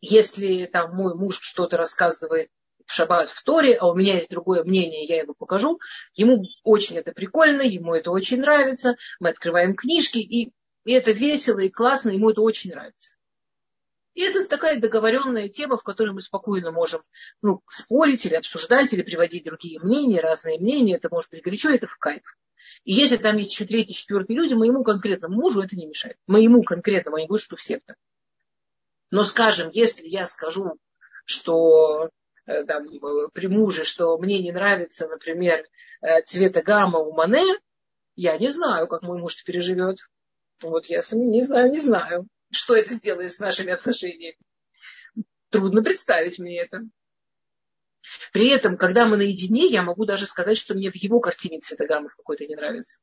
[0.00, 2.50] если там мой муж что-то рассказывает
[2.86, 5.78] в шаббат в Торе, а у меня есть другое мнение, я его покажу,
[6.14, 10.52] ему очень это прикольно, ему это очень нравится, мы открываем книжки, и
[10.88, 13.10] и это весело и классно, ему это очень нравится.
[14.14, 17.02] И это такая договоренная тема, в которой мы спокойно можем
[17.42, 20.96] ну, спорить или обсуждать, или приводить другие мнения, разные мнения.
[20.96, 22.22] Это может быть горячо, это в кайф.
[22.84, 26.16] И если там есть еще третий, четвертый люди, моему конкретному мужу это не мешает.
[26.26, 27.96] Моему конкретному, а не говорю, что всем так.
[29.10, 30.78] Но, скажем, если я скажу,
[31.26, 32.08] что
[32.46, 32.84] э, там,
[33.34, 35.66] при муже, что мне не нравится, например,
[36.00, 37.58] э, цвета гамма у Мане,
[38.16, 39.98] я не знаю, как мой муж переживет.
[40.62, 44.38] Вот я сам не знаю, не знаю, что это сделает с нашими отношениями.
[45.50, 46.82] Трудно представить мне это.
[48.32, 52.14] При этом, когда мы наедине, я могу даже сказать, что мне в его картине цветограммов
[52.14, 52.98] какой-то не нравится.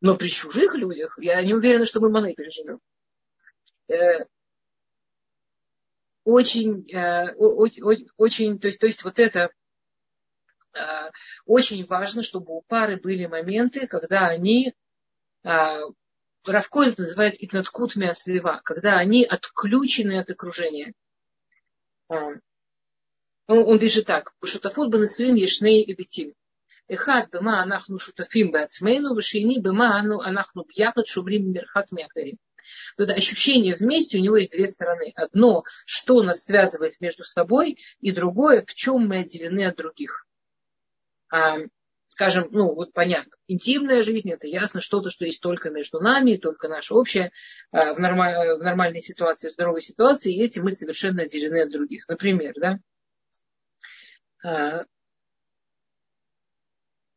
[0.00, 2.80] Но при чужих людях я не уверена, что мы Мане переживем.
[3.88, 4.26] Э,
[6.24, 9.50] очень, э, очень, то есть, то есть вот это
[10.74, 11.10] э,
[11.46, 14.74] очень важно, чтобы у пары были моменты, когда они
[15.44, 15.80] а,
[16.44, 20.92] Равко это называет итнаткут миаслива, когда они отключены от окружения.
[22.08, 22.16] А,
[23.46, 24.32] он, он пишет так.
[24.44, 26.34] Шутафут бы банасуин ешней и битим.
[26.88, 32.38] Эхат бема анахну шутафим беацмейну, вышини бема анахну бьяхат шумрим мирхат мяхарим.
[32.96, 35.12] Вот это ощущение вместе, у него есть две стороны.
[35.14, 40.26] Одно, что нас связывает между собой, и другое, в чем мы отделены от других.
[41.30, 41.58] А,
[42.12, 46.68] Скажем, ну вот понятно, интимная жизнь, это ясно, что-то, что есть только между нами, только
[46.68, 47.32] наше общее,
[47.70, 51.70] а, в, нормаль, в нормальной ситуации, в здоровой ситуации, и этим мы совершенно отделены от
[51.70, 52.06] других.
[52.08, 52.78] Например, да,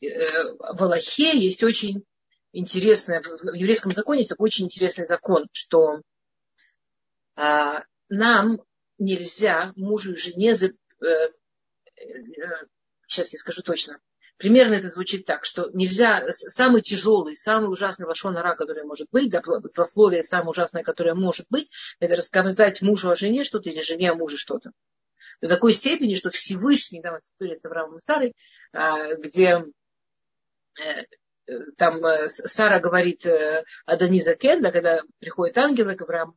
[0.02, 2.06] Э, в Аллахе есть очень
[2.52, 6.02] интересное, в еврейском законе есть такой очень интересный закон, что
[7.36, 8.62] нам
[8.98, 10.70] нельзя мужу и жене, э,
[11.06, 11.32] э,
[13.08, 14.00] сейчас я скажу точно,
[14.38, 19.42] примерно это звучит так, что нельзя, самый тяжелый, самый ужасный лошонара, который может быть, да,
[19.74, 24.16] злословие самое ужасное, которое может быть, это рассказать мужу о жене что-то или жене о
[24.16, 24.72] муже что-то.
[25.42, 28.34] До такой степени, что Всевышний, вот история с Авраамом Сарой,
[29.20, 29.66] где
[30.78, 31.04] Э,
[31.78, 36.36] там э, Сара говорит э, Адониза Кенда, когда приходит ангелы к Аврааму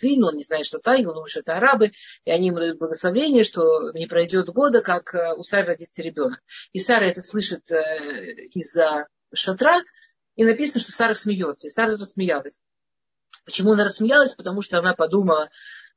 [0.00, 1.92] Вину, он не знает, что это ангел, но что это арабы,
[2.24, 6.40] и они ему дают благословение, что не пройдет года, как у Сары родится ребенок.
[6.72, 9.82] И Сара это слышит из-за шатра,
[10.36, 11.68] и написано, что Сара смеется.
[11.68, 12.60] И Сара рассмеялась.
[13.44, 14.34] Почему она рассмеялась?
[14.34, 15.50] Потому что она подумала,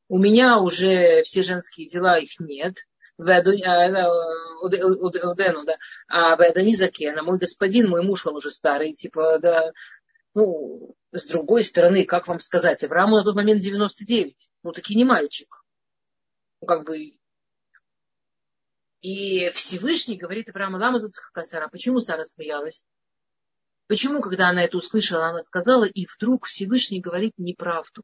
[0.08, 2.78] у меня уже все женские дела, их нет,
[3.18, 4.76] Удену,
[5.66, 9.72] да, а Вадани Закена, мой господин, мой муж, он уже старый, типа, да,
[10.34, 15.04] ну, с другой стороны, как вам сказать, Аврааму на тот момент 99, ну, таки не
[15.04, 15.64] мальчик.
[16.62, 16.98] Ну, как бы,
[19.04, 21.00] и Всевышний говорит Аврааму, лама
[21.44, 22.86] Сара, почему Сара смеялась?
[23.88, 28.04] Почему, когда она это услышала, она сказала, и вдруг Всевышний говорит неправду.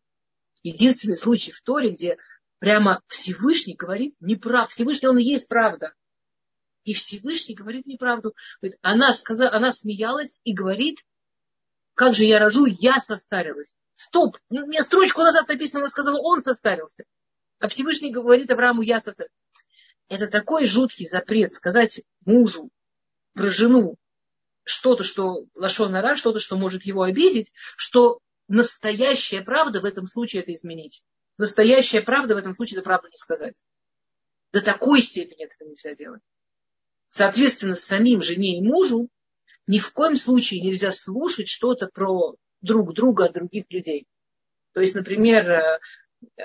[0.61, 2.17] Единственный случай в Торе, где
[2.59, 4.69] прямо Всевышний говорит неправду.
[4.71, 5.93] Всевышний, он и есть правда.
[6.83, 8.35] И Всевышний говорит неправду.
[8.81, 10.99] Она, сказала, она смеялась и говорит,
[11.95, 13.75] как же я рожу, я состарилась.
[13.95, 17.03] Стоп, у меня строчку назад написано, она сказала, он состарился.
[17.59, 19.35] А Всевышний говорит Аврааму, я состарился.
[20.07, 22.69] Это такой жуткий запрет сказать мужу
[23.33, 23.97] про жену
[24.63, 30.53] что-то, что лошонара, что-то, что может его обидеть, что настоящая правда в этом случае это
[30.53, 31.03] изменить.
[31.39, 33.55] Настоящая правда в этом случае это правду не сказать.
[34.51, 36.21] До такой степени этого нельзя делать.
[37.07, 39.07] Соответственно, самим жене и мужу
[39.65, 44.05] ни в коем случае нельзя слушать что-то про друг друга от других людей.
[44.73, 45.79] То есть, например, э,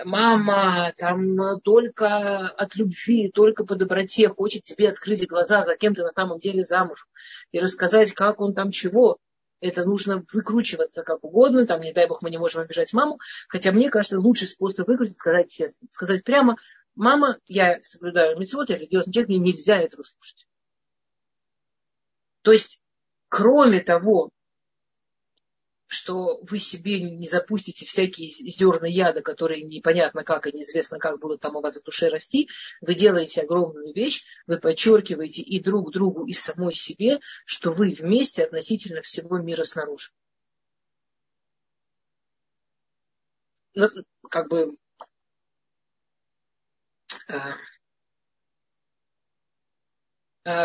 [0.04, 6.02] мама там только от любви, только по доброте хочет тебе открыть глаза, за кем ты
[6.02, 7.08] на самом деле замуж,
[7.50, 9.18] и рассказать, как он там чего
[9.64, 13.72] это нужно выкручиваться как угодно, там, не дай бог, мы не можем обижать маму, хотя
[13.72, 16.58] мне кажется, лучший способ выкрутить, сказать честно, сказать прямо,
[16.94, 20.46] мама, я соблюдаю митцвот, я религиозный человек, мне нельзя этого слушать.
[22.42, 22.82] То есть,
[23.30, 24.30] кроме того,
[25.93, 31.41] что вы себе не запустите всякие зерна яда, которые непонятно как и неизвестно как будут
[31.41, 32.47] там у вас в душе расти,
[32.79, 38.43] вы делаете огромную вещь, вы подчеркиваете и друг другу, и самой себе, что вы вместе
[38.43, 40.11] относительно всего мира снаружи.
[43.73, 43.87] Ну,
[44.29, 44.71] как бы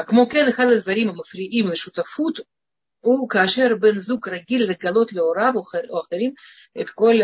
[0.08, 2.40] כמו כן, אחד הדברים המפריעים לשותפות
[3.01, 6.35] у кашер бен зук рагиль легалот леора ухарим
[6.73, 7.23] это коль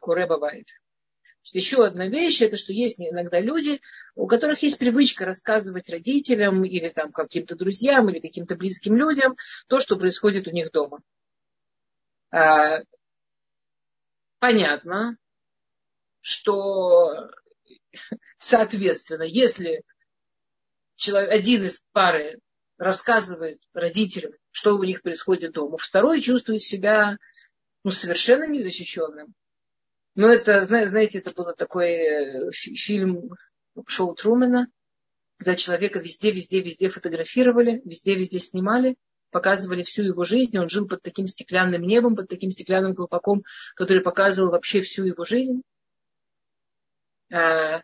[0.00, 0.66] куре бывает.
[1.54, 3.80] Еще одна вещь, это что есть иногда люди,
[4.14, 9.80] у которых есть привычка рассказывать родителям или там каким-то друзьям или каким-то близким людям то,
[9.80, 11.00] что происходит у них дома.
[12.30, 12.80] А,
[14.38, 15.16] понятно,
[16.20, 17.30] что,
[18.38, 19.82] соответственно, если
[20.96, 22.40] человек, один из пары
[22.78, 25.76] рассказывает родителям, что у них происходит дома.
[25.78, 27.18] Второй чувствует себя
[27.84, 29.34] ну, совершенно незащищенным.
[30.14, 33.30] Но это, знаете, это был такой э, фильм
[33.86, 34.68] шоу Трумена,
[35.38, 38.96] когда человека везде, везде, везде фотографировали, везде, везде снимали,
[39.30, 40.58] показывали всю его жизнь.
[40.58, 43.42] Он жил под таким стеклянным небом, под таким стеклянным колпаком,
[43.76, 45.62] который показывал вообще всю его жизнь.
[47.30, 47.82] Э,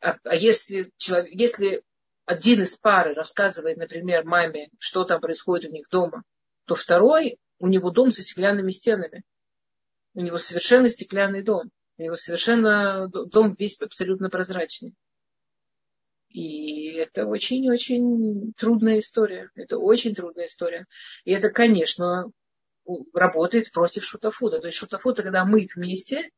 [0.00, 1.82] а, а если, человек, если
[2.30, 6.22] один из пары рассказывает, например, маме, что там происходит у них дома,
[6.64, 9.24] то второй, у него дом со стеклянными стенами.
[10.14, 11.72] У него совершенно стеклянный дом.
[11.98, 14.94] У него совершенно дом весь абсолютно прозрачный.
[16.28, 19.50] И это очень-очень трудная история.
[19.56, 20.86] Это очень трудная история.
[21.24, 22.30] И это, конечно,
[23.12, 24.60] работает против шутафуда.
[24.60, 26.30] То есть шутафуда, когда мы вместе,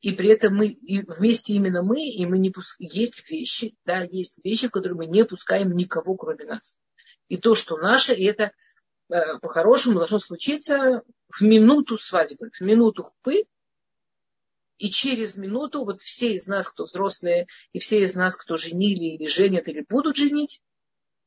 [0.00, 2.76] и при этом мы и вместе именно мы, и мы не пуск...
[2.78, 6.78] есть вещи, да, есть вещи, в которые мы не пускаем никого, кроме нас.
[7.28, 8.52] И то, что наше, и это
[9.10, 13.44] э, по-хорошему должно случиться в минуту свадьбы, в минуту хупы,
[14.78, 19.16] и через минуту вот все из нас, кто взрослые, и все из нас, кто женили
[19.16, 20.62] или женят, или будут женить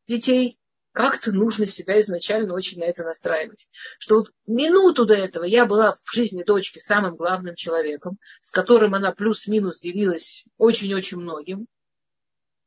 [0.08, 0.58] детей,
[0.92, 3.68] как-то нужно себя изначально очень на это настраивать.
[3.98, 8.94] Что вот минуту до этого я была в жизни дочки самым главным человеком, с которым
[8.94, 11.68] она плюс-минус делилась очень-очень многим,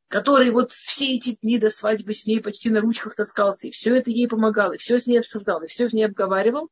[0.07, 3.95] который вот все эти дни до свадьбы с ней почти на ручках таскался, и все
[3.95, 6.69] это ей помогал, и все с ней обсуждал, и все с ней обговаривал.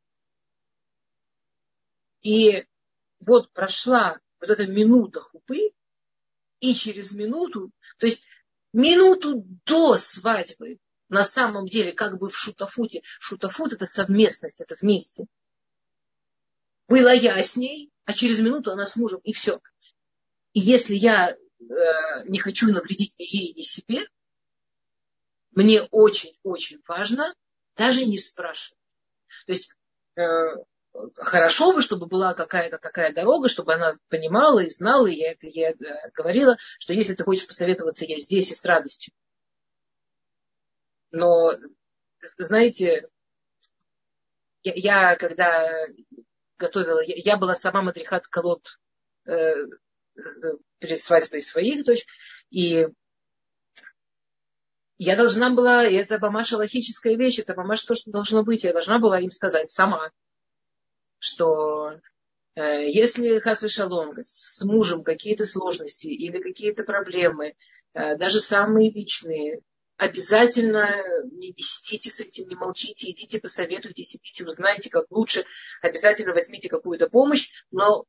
[2.22, 2.66] И
[3.20, 5.72] вот прошла вот эта минута хупы,
[6.62, 8.24] и через минуту, то есть
[8.72, 10.80] минуту до свадьбы
[11.14, 13.02] на самом деле как бы в шутафуте.
[13.20, 15.26] Шутафут это совместность, это вместе.
[16.88, 19.62] Была я с ней, а через минуту она с мужем, и все.
[20.54, 21.36] И если я э,
[22.26, 24.06] не хочу навредить ни ей, ни себе,
[25.52, 27.34] мне очень-очень важно
[27.78, 28.80] даже не спрашивать.
[29.46, 29.72] То есть
[30.16, 30.22] э,
[31.16, 35.32] хорошо бы, чтобы была какая-то такая дорога, чтобы она понимала и знала, и я
[35.72, 35.76] э,
[36.14, 39.14] говорила, что если ты хочешь посоветоваться, я здесь и с радостью.
[41.14, 41.52] Но,
[42.40, 43.08] знаете,
[44.64, 45.70] я, я когда
[46.58, 48.80] готовила, я, я была сама мадрихат колод
[49.26, 49.62] э, э,
[50.80, 52.06] перед свадьбой своих дочь,
[52.50, 52.88] и
[54.98, 58.98] я должна была, это мамаша логическая вещь, это мамаша то, что должно быть, я должна
[58.98, 60.12] была им сказать сама,
[61.20, 62.00] что
[62.56, 67.54] э, если Хасвы Шалом с мужем какие-то сложности или какие-то проблемы,
[67.94, 69.62] э, даже самые личные,
[69.98, 75.46] обязательно не сидите с этим, не молчите, идите, посоветуйтесь, идите, узнаете, как лучше,
[75.82, 78.06] обязательно возьмите какую-то помощь, но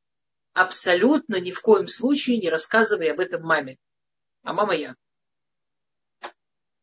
[0.53, 3.77] абсолютно ни в коем случае не рассказывай об этом маме.
[4.43, 4.95] А мама я.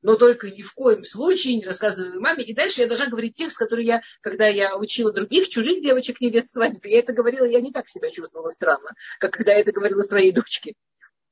[0.03, 2.43] Но только ни в коем случае не рассказывай маме.
[2.43, 6.51] И дальше я должна говорить текст, который я, когда я учила других чужих девочек невест
[6.51, 8.91] свадьбы, я это говорила, я не так себя чувствовала странно,
[9.21, 10.75] как когда я это говорила своей дочке.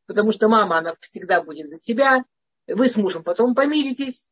[0.07, 2.25] Потому что мама, она всегда будет за тебя,
[2.75, 4.31] вы с мужем потом помиритесь,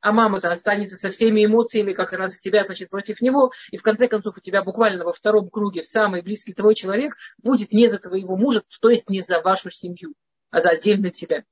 [0.00, 3.82] а мама-то останется со всеми эмоциями, как она за тебя, значит, против него, и в
[3.82, 7.98] конце концов у тебя буквально во втором круге самый близкий твой человек будет не за
[7.98, 10.14] твоего мужа, то есть не за вашу семью,
[10.50, 11.44] а за отдельно тебя.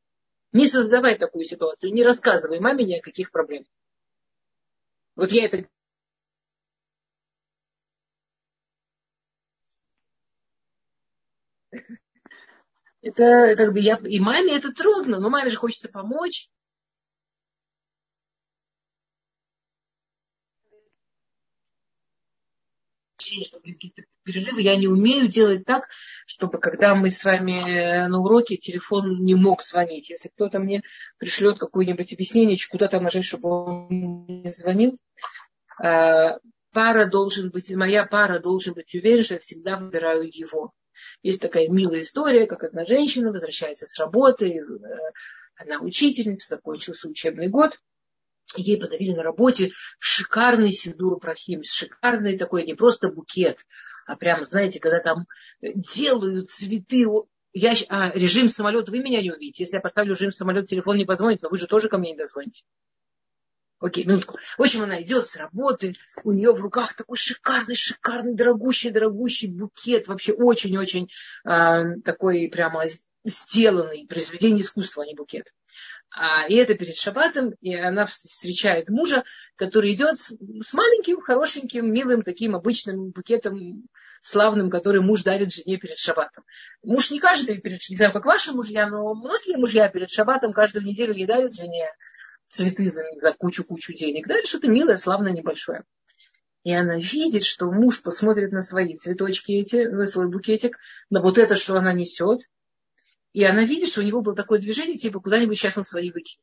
[0.52, 3.66] Не создавай такую ситуацию, не рассказывай маме ни о каких проблемах.
[5.16, 5.66] Вот я это
[13.06, 13.96] Это как бы я...
[14.04, 16.48] И маме это трудно, но маме же хочется помочь.
[23.42, 24.62] чтобы какие-то перерывы.
[24.62, 25.88] Я не умею делать так,
[26.26, 30.10] чтобы когда мы с вами на уроке, телефон не мог звонить.
[30.10, 30.82] Если кто-то мне
[31.18, 33.88] пришлет какое-нибудь объяснение, куда там нажать, чтобы он
[34.28, 34.96] не звонил,
[35.82, 36.38] а,
[36.72, 40.72] пара должен быть, моя пара должен быть уверена, что я всегда выбираю его.
[41.22, 44.62] Есть такая милая история, как одна женщина возвращается с работы, э,
[45.56, 47.78] она учительница, закончился учебный год,
[48.56, 53.58] ей подарили на работе шикарный сидур Прахим, шикарный такой, не просто букет,
[54.06, 55.26] а прямо, знаете, когда там
[55.60, 57.06] делают цветы,
[57.52, 59.64] я, а, режим самолета, вы меня не увидите.
[59.64, 62.18] Если я поставлю режим самолета, телефон не позвонит, но вы же тоже ко мне не
[62.18, 62.62] дозвоните.
[63.78, 64.38] Окей, минутку.
[64.56, 69.48] В общем, она идет с работы, у нее в руках такой шикарный, шикарный, дорогущий, дорогущий
[69.48, 71.10] букет, вообще очень-очень
[71.44, 72.84] э, такой прямо
[73.24, 75.52] сделанный, произведение искусства, а не букет.
[76.10, 79.24] А, и это перед шабатом, и она встречает мужа,
[79.56, 83.86] который идет с, с маленьким, хорошеньким, милым, таким обычным букетом
[84.22, 86.44] славным, который муж дарит жене перед шабатом.
[86.82, 90.86] Муж не каждый, перед, не знаю, как ваши мужья, но многие мужья перед шабатом каждую
[90.86, 91.90] неделю ей дарят жене
[92.48, 94.26] цветы за, кучу-кучу денег.
[94.26, 95.84] Да, что-то милое, славное, небольшое.
[96.64, 100.78] И она видит, что муж посмотрит на свои цветочки эти, на свой букетик,
[101.10, 102.40] на вот это, что она несет.
[103.32, 106.40] И она видит, что у него было такое движение, типа куда-нибудь сейчас он свои выкинет.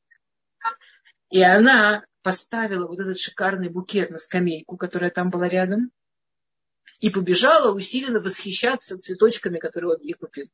[1.30, 5.92] И она поставила вот этот шикарный букет на скамейку, которая там была рядом,
[7.00, 10.48] и побежала усиленно восхищаться цветочками, которые он ей купил.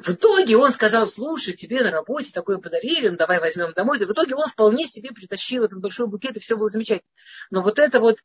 [0.00, 3.98] В итоге он сказал, слушай, тебе на работе такое подарили, ну, давай возьмем домой.
[3.98, 7.10] И в итоге он вполне себе притащил этот большой букет, и все было замечательно.
[7.50, 8.18] Но вот это вот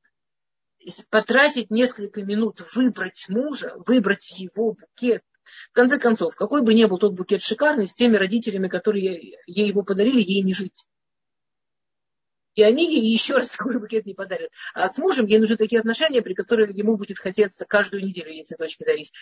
[1.09, 5.23] потратить несколько минут, выбрать мужа, выбрать его букет,
[5.71, 9.67] в конце концов, какой бы ни был тот букет шикарный, с теми родителями, которые ей
[9.67, 10.85] его подарили, ей не жить.
[12.57, 14.49] И они ей еще раз такой букет не подарят.
[14.73, 18.45] А с мужем ей нужны такие отношения, при которых ему будет хотеться каждую неделю ей
[18.45, 19.13] цветочки дарить.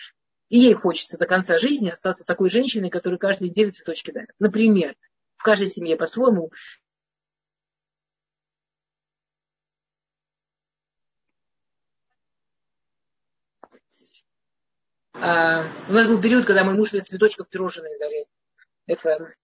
[0.48, 4.30] И ей хочется до конца жизни остаться такой женщиной, которая каждую неделю цветочки дарит.
[4.38, 4.96] Например,
[5.36, 6.50] в каждой семье по-своему
[15.12, 18.24] А, у нас был период, когда мой муж вместо цветочков пирожные дарил.
[18.86, 19.34] Это...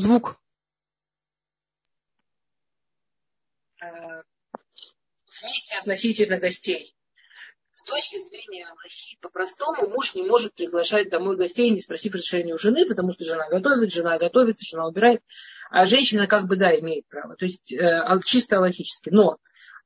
[0.00, 0.40] Звук.
[3.82, 4.22] А,
[5.42, 6.96] вместе относительно гостей.
[7.74, 12.58] С точки зрения Аллахи, по-простому муж не может приглашать домой гостей, не спросив разрешения у
[12.58, 15.22] жены, потому что жена готовит, жена готовится, жена убирает,
[15.70, 17.36] а женщина как бы, да, имеет право.
[17.36, 19.10] То есть э, чисто аллахически.
[19.10, 19.38] Но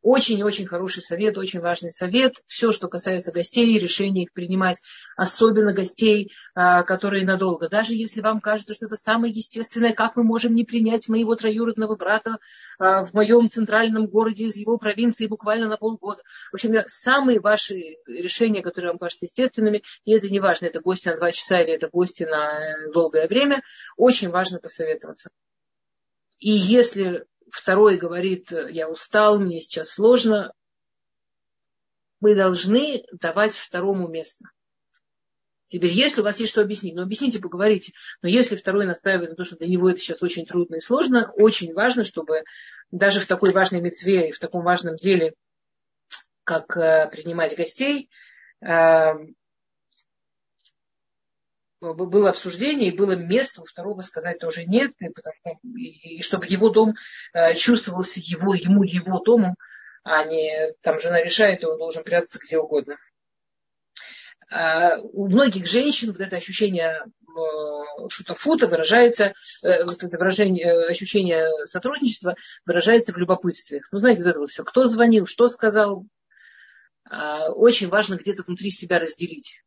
[0.05, 2.35] очень-очень хороший совет, очень важный совет.
[2.47, 4.83] Все, что касается гостей, решение их принимать,
[5.17, 7.71] особенно гостей, а, которые надолго.
[7.71, 11.97] Даже если вам кажется, что это самое естественное, как мы можем не принять моего троюродного
[11.97, 12.37] брата
[12.79, 16.23] а, в моем центральном городе из его провинции буквально на полгода.
[16.53, 21.09] В общем, самые ваши решения, которые вам кажутся естественными, и это не важно, это гости
[21.09, 23.63] на два часа или это гости на э, долгое время,
[23.97, 25.31] очень важно посоветоваться.
[26.41, 27.25] И если
[27.55, 30.53] второй говорит, я устал, мне сейчас сложно,
[32.21, 34.47] мы должны давать второму место.
[35.67, 37.93] Теперь, если у вас есть что объяснить, ну объясните, поговорите.
[38.23, 41.33] Но если второй настаивает на то, что для него это сейчас очень трудно и сложно,
[41.37, 42.43] очень важно, чтобы
[42.91, 45.35] даже в такой важной мецве и в таком важном деле,
[46.45, 48.11] как э, принимать гостей,
[48.61, 49.13] э,
[51.81, 56.47] было обсуждение, и было место у второго сказать тоже нет, и, потому, и, и чтобы
[56.47, 56.95] его дом
[57.33, 59.57] э, чувствовался его, ему его домом,
[60.03, 62.97] а не там жена решает, и он должен прятаться где угодно.
[64.51, 70.91] А, у многих женщин вот это ощущение э, шутафута выражается, э, вот это выражение, э,
[70.91, 73.81] ощущение сотрудничества выражается в любопытстве.
[73.91, 74.65] Ну, знаете, вот это вот все.
[74.65, 76.07] Кто звонил, что сказал.
[77.09, 79.63] А, очень важно где-то внутри себя разделить.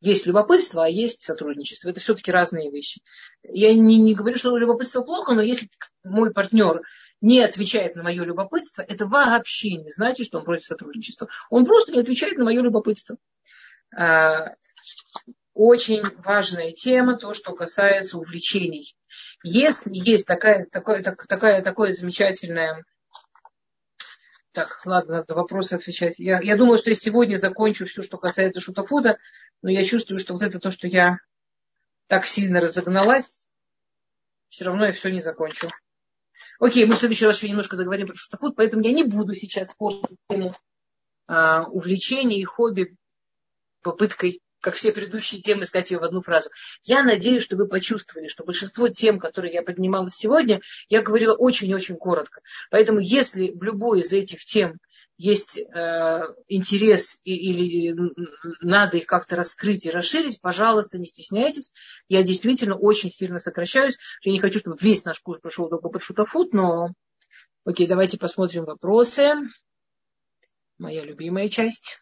[0.00, 1.88] Есть любопытство, а есть сотрудничество.
[1.88, 3.00] Это все-таки разные вещи.
[3.42, 5.68] Я не, не говорю, что любопытство плохо, но если
[6.04, 6.82] мой партнер
[7.20, 11.28] не отвечает на мое любопытство, это вообще не значит, что он против сотрудничества.
[11.48, 13.16] Он просто не отвечает на мое любопытство.
[13.96, 14.54] А,
[15.54, 18.94] очень важная тема, то, что касается увлечений.
[19.42, 22.84] Если есть такая, такое, так, такая, такое замечательное
[24.56, 26.18] так, ладно, на вопросы отвечать.
[26.18, 29.18] Я, я думала, что я сегодня закончу все, что касается шутафуда,
[29.60, 31.18] но я чувствую, что вот это то, что я
[32.06, 33.46] так сильно разогналась,
[34.48, 35.68] все равно я все не закончу.
[36.58, 39.74] Окей, мы в следующий раз еще немножко договорим про шутафуд, поэтому я не буду сейчас
[39.76, 40.54] портить тему
[41.26, 42.96] а, увлечений и хобби
[43.82, 46.50] попыткой как все предыдущие темы, сказать ее в одну фразу.
[46.84, 51.96] Я надеюсь, что вы почувствовали, что большинство тем, которые я поднимала сегодня, я говорила очень-очень
[51.96, 52.40] коротко.
[52.70, 54.78] Поэтому если в любой из этих тем
[55.18, 57.96] есть э, интерес и, или
[58.60, 61.72] надо их как-то раскрыть и расширить, пожалуйста, не стесняйтесь.
[62.08, 63.98] Я действительно очень сильно сокращаюсь.
[64.22, 66.88] Я не хочу, чтобы весь наш курс прошел только под шутофут, но
[67.64, 69.32] окей, давайте посмотрим вопросы.
[70.78, 71.98] Моя любимая часть.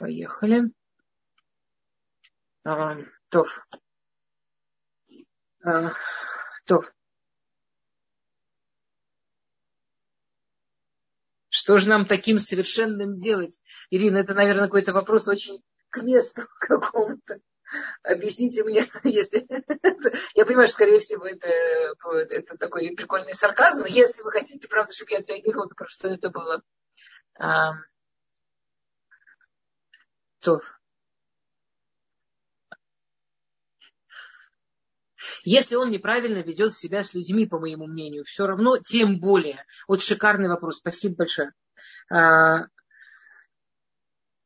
[0.00, 0.72] А, Поехали.
[2.64, 2.96] А,
[3.28, 3.44] то.
[5.62, 5.92] А,
[6.64, 6.84] то.
[11.50, 13.60] Что же нам таким совершенным делать?
[13.90, 17.40] Ирина, это, наверное, какой-то вопрос очень к месту какому-то.
[18.02, 19.46] Объясните мне, если...
[20.34, 21.48] Я понимаю, что, скорее всего, это,
[22.30, 23.84] это такой прикольный сарказм.
[23.84, 26.62] Если вы хотите, правда, чтобы я отреагировала, про что это было.
[30.40, 30.60] То
[35.44, 39.64] Если он неправильно ведет себя с людьми, по моему мнению, все равно, тем более.
[39.88, 40.78] Вот шикарный вопрос.
[40.78, 41.52] Спасибо большое.
[42.10, 42.66] А,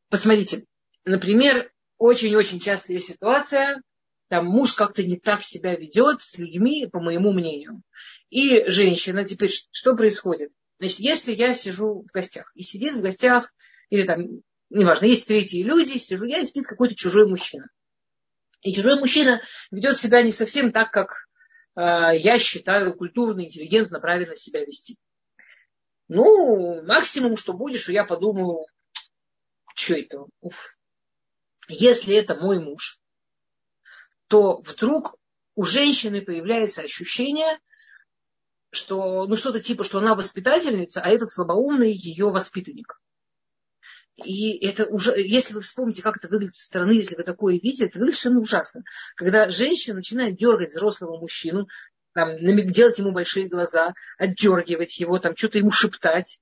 [0.09, 0.67] посмотрите,
[1.05, 3.83] например, очень-очень частая ситуация,
[4.29, 7.83] там муж как-то не так себя ведет с людьми, по моему мнению.
[8.31, 10.51] И женщина, теперь что происходит?
[10.79, 13.53] Значит, если я сижу в гостях, и сидит в гостях,
[13.91, 17.69] или там неважно, есть третьи люди, сижу я, и сидит какой-то чужой мужчина.
[18.63, 21.29] И чужой мужчина ведет себя не совсем так, как
[21.77, 24.97] э, я считаю культурно, интеллигентно, правильно себя вести.
[26.09, 28.67] Ну, максимум, что будешь, я подумаю,
[29.75, 30.25] что это?
[30.41, 30.77] Уф.
[31.69, 33.01] Если это мой муж,
[34.29, 35.17] то вдруг
[35.55, 37.59] у женщины появляется ощущение,
[38.71, 43.01] что, ну, что-то типа, что она воспитательница, а этот слабоумный ее воспитанник.
[44.17, 47.87] И это уже, если вы вспомните, как это выглядит со стороны, если вы такое видите,
[47.87, 48.85] это выглядит совершенно ужасно.
[49.17, 51.67] Когда женщина начинает дергать взрослого мужчину,
[52.13, 56.39] там, делать ему большие глаза, отдергивать его, там, что-то ему шептать.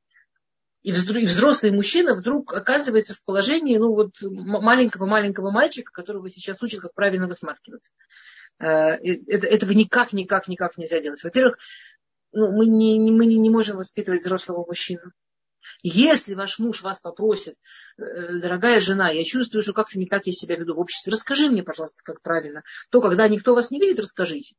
[0.82, 6.92] И взрослый мужчина вдруг оказывается в положении ну, вот, маленького-маленького мальчика, которого сейчас учат, как
[6.92, 7.90] правильно высмаркиваться.
[8.58, 11.22] Э, этого никак, никак, никак нельзя делать.
[11.22, 11.56] Во-первых,
[12.32, 15.12] ну, мы, не, мы не можем воспитывать взрослого мужчину.
[15.82, 17.56] Если ваш муж вас попросит,
[17.98, 21.48] э, дорогая жена, я чувствую, что как-то не так я себя веду в обществе, расскажи
[21.48, 22.62] мне, пожалуйста, как правильно.
[22.90, 24.54] То, когда никто вас не видит, расскажите.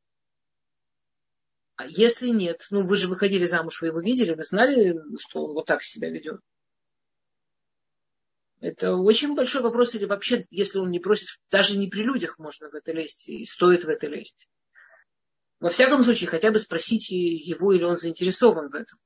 [1.76, 5.54] А если нет, ну вы же выходили замуж, вы его видели, вы знали, что он
[5.54, 6.40] вот так себя ведет.
[8.60, 12.70] Это очень большой вопрос, или вообще, если он не просит, даже не при людях можно
[12.70, 14.48] в это лезть, и стоит в это лезть.
[15.60, 19.00] Во всяком случае, хотя бы спросите его, или он заинтересован в этом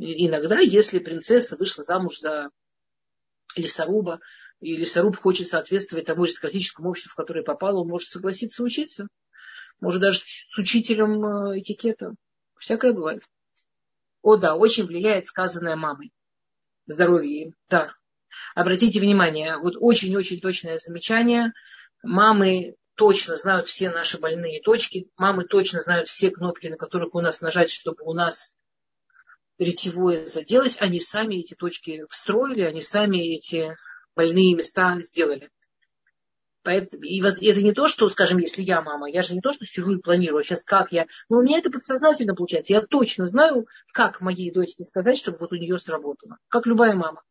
[0.00, 2.50] иногда, если принцесса вышла замуж за
[3.56, 4.20] лесоруба,
[4.60, 9.08] и лесоруб хочет соответствовать тому аристократическому обществу, в которое попала, он может согласиться учиться.
[9.80, 12.14] Может, даже с учителем э, этикета.
[12.58, 13.22] Всякое бывает.
[14.22, 16.12] О, да, очень влияет сказанное мамой.
[16.86, 17.54] Здоровье.
[17.70, 17.90] Да.
[18.54, 21.52] Обратите внимание, вот очень-очень точное замечание.
[22.02, 25.08] Мамы точно знают все наши больные точки.
[25.16, 28.54] Мамы точно знают все кнопки, на которых у нас нажать, чтобы у нас
[29.60, 33.76] ретевое заделось, они сами эти точки встроили, они сами эти
[34.16, 35.50] больные места сделали.
[36.62, 39.64] Поэтому, и это не то, что, скажем, если я мама, я же не то, что
[39.64, 41.06] сижу и планирую, сейчас как я.
[41.28, 42.72] Но у меня это подсознательно получается.
[42.72, 46.36] Я точно знаю, как моей дочке сказать, чтобы вот у нее сработало.
[46.48, 47.22] Как любая мама.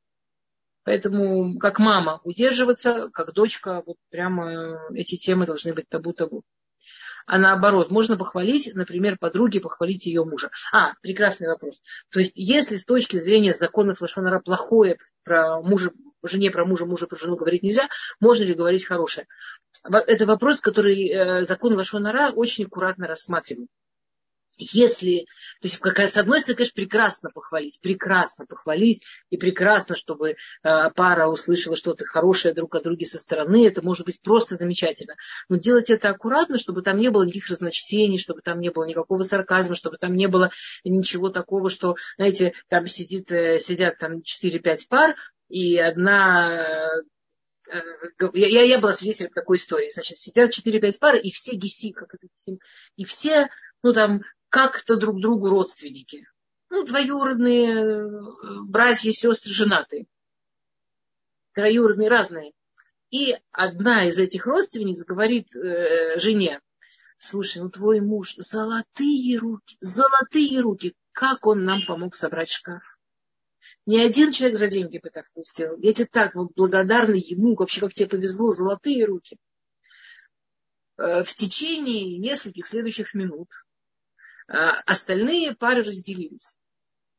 [0.84, 6.44] Поэтому как мама удерживаться, как дочка, вот прямо эти темы должны быть табу-табу
[7.30, 10.50] а наоборот, можно похвалить, например, подруге похвалить ее мужа.
[10.74, 11.80] А, прекрасный вопрос.
[12.10, 15.92] То есть, если с точки зрения законов Лошонара плохое про мужа,
[16.24, 17.88] жене про мужа, мужа про жену говорить нельзя,
[18.20, 19.28] можно ли говорить хорошее?
[19.84, 23.70] Это вопрос, который э, закон Лошонара очень аккуратно рассматривает
[24.60, 25.26] если,
[25.62, 30.36] то есть, какая, с одной стороны, конечно, прекрасно похвалить, прекрасно похвалить, и прекрасно, чтобы э,
[30.64, 35.16] пара услышала что-то хорошее друг о друге со стороны, это может быть просто замечательно.
[35.48, 39.24] Но делать это аккуратно, чтобы там не было никаких разночтений, чтобы там не было никакого
[39.24, 40.52] сарказма, чтобы там не было
[40.84, 45.16] ничего такого, что, знаете, там сидит, э, сидят там 4-5 пар,
[45.50, 46.98] и одна
[47.72, 49.90] э, э, я, я была свидетелем такой истории.
[49.90, 52.28] Значит, сидят 4-5 пар, и все гиси, как это,
[52.96, 53.50] и все,
[53.84, 56.28] ну там, как-то друг другу родственники.
[56.70, 58.10] Ну, двоюродные э,
[58.66, 60.06] братья, сестры, женатые.
[61.54, 62.54] Троюродные разные.
[63.10, 66.62] И одна из этих родственниц говорит э, жене,
[67.18, 72.84] слушай, ну твой муж, золотые руки, золотые руки, как он нам помог собрать шкаф.
[73.88, 75.80] Ни один человек за деньги бы так не сделал.
[75.80, 79.38] Я тебе так вот благодарна ему, вообще как тебе повезло, золотые руки.
[80.98, 83.48] Э, в течение нескольких следующих минут
[84.52, 86.56] остальные пары разделились.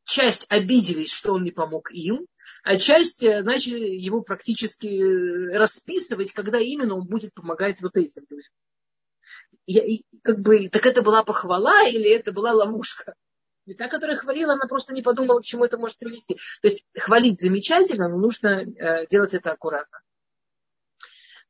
[0.04, 2.26] Часть обиделись, что он не помог им,
[2.62, 8.24] а часть э, начали его практически э, расписывать, когда именно он будет помогать вот этим
[8.28, 8.52] людям.
[9.66, 9.82] Я,
[10.22, 13.14] как бы, так это была похвала или это была ловушка?
[13.66, 16.34] И та, которая хвалила, она просто не подумала, к чему это может привести.
[16.60, 20.00] То есть хвалить замечательно, но нужно э, делать это аккуратно.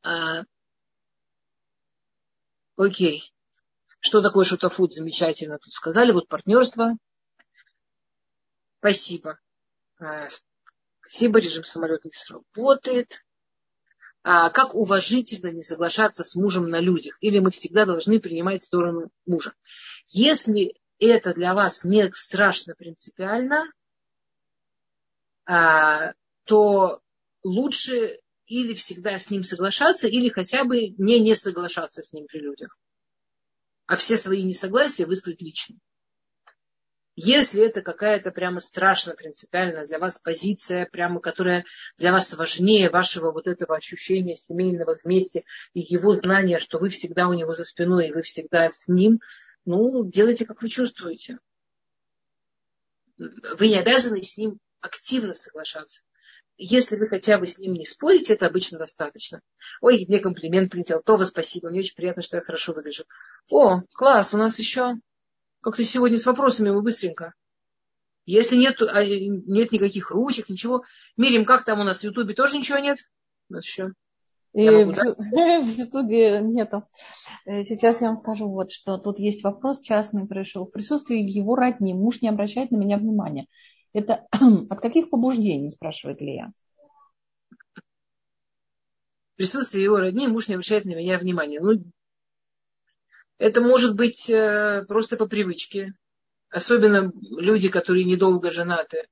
[0.03, 0.45] А,
[2.76, 3.33] окей.
[4.01, 4.94] Что такое шутафут?
[4.94, 6.11] Замечательно тут сказали.
[6.12, 6.96] Вот партнерство.
[8.78, 9.38] Спасибо.
[9.98, 10.26] А,
[11.03, 13.24] спасибо, режим самолета работает.
[14.22, 17.16] А как уважительно не соглашаться с мужем на людях?
[17.20, 19.55] Или мы всегда должны принимать сторону мужа?
[20.09, 23.70] Если это для вас не страшно принципиально,
[25.44, 27.01] а, то
[27.42, 32.40] лучше или всегда с ним соглашаться, или хотя бы не не соглашаться с ним при
[32.40, 32.78] людях
[33.91, 35.74] а все свои несогласия высказать лично.
[37.16, 41.64] Если это какая-то прямо страшно принципиальная для вас позиция, прямо которая
[41.99, 45.43] для вас важнее вашего вот этого ощущения семейного вместе
[45.74, 49.20] и его знания, что вы всегда у него за спиной и вы всегда с ним,
[49.64, 51.41] ну, делайте, как вы чувствуете.
[53.18, 56.05] Вы не обязаны с ним активно соглашаться
[56.63, 59.41] если вы хотя бы с ним не спорите, это обычно достаточно.
[59.81, 61.03] Ой, мне комплимент прилетел.
[61.03, 61.71] Това, спасибо.
[61.71, 63.05] Мне очень приятно, что я хорошо выгляжу.
[63.51, 64.95] О, класс, у нас еще
[65.63, 67.33] как-то сегодня с вопросами мы быстренько.
[68.27, 70.85] Если нет, а, нет никаких ручек, ничего.
[71.17, 72.99] Мирим, как там у нас в Ютубе тоже ничего нет?
[73.49, 73.93] У нас еще.
[74.53, 75.03] И могу, да?
[75.63, 76.85] в Ютубе нету.
[77.47, 80.67] Э, сейчас я вам скажу вот, что тут есть вопрос частный пришел.
[80.67, 83.47] В присутствии его родни муж не обращает на меня внимания.
[83.93, 84.26] Это
[84.70, 86.53] от каких побуждений, спрашивает Лия?
[89.34, 91.61] В присутствии его родни муж не обращает на меня внимания.
[91.61, 91.82] Ну,
[93.38, 95.95] это может быть э, просто по привычке.
[96.51, 99.09] Особенно люди, которые недолго женаты.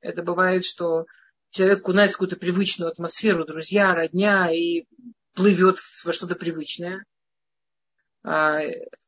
[0.00, 1.06] Это бывает, что
[1.50, 4.84] человек кунается в какую-то привычную атмосферу, друзья, родня, и
[5.34, 7.04] плывет во что-то привычное.
[8.24, 8.60] А,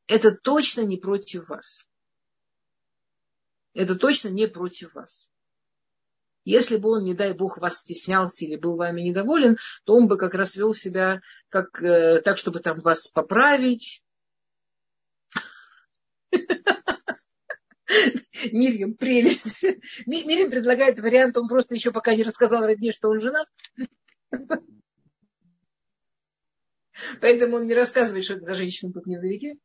[0.06, 1.89] это точно не против вас.
[3.74, 5.30] Это точно не против вас.
[6.44, 10.16] Если бы он, не дай бог, вас стеснялся или был вами недоволен, то он бы
[10.16, 14.02] как раз вел себя как, э, так, чтобы там вас поправить.
[18.52, 19.62] Мирьям, прелесть.
[20.06, 23.46] Мирьям предлагает вариант, он просто еще пока не рассказал родне, что он женат.
[27.20, 29.56] Поэтому он не рассказывает, что это за женщина тут невдалеке.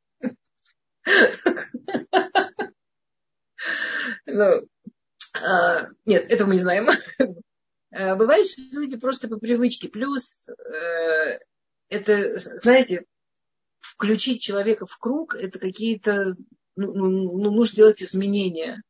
[4.26, 4.68] Ну,
[5.34, 6.88] а, нет, этого мы не знаем.
[7.92, 9.88] А, бывает, что люди просто по привычке.
[9.88, 11.40] Плюс, э,
[11.88, 13.06] это, знаете,
[13.80, 16.36] включить человека в круг, это какие-то
[16.76, 18.82] ну, ну, ну, нужно делать изменения.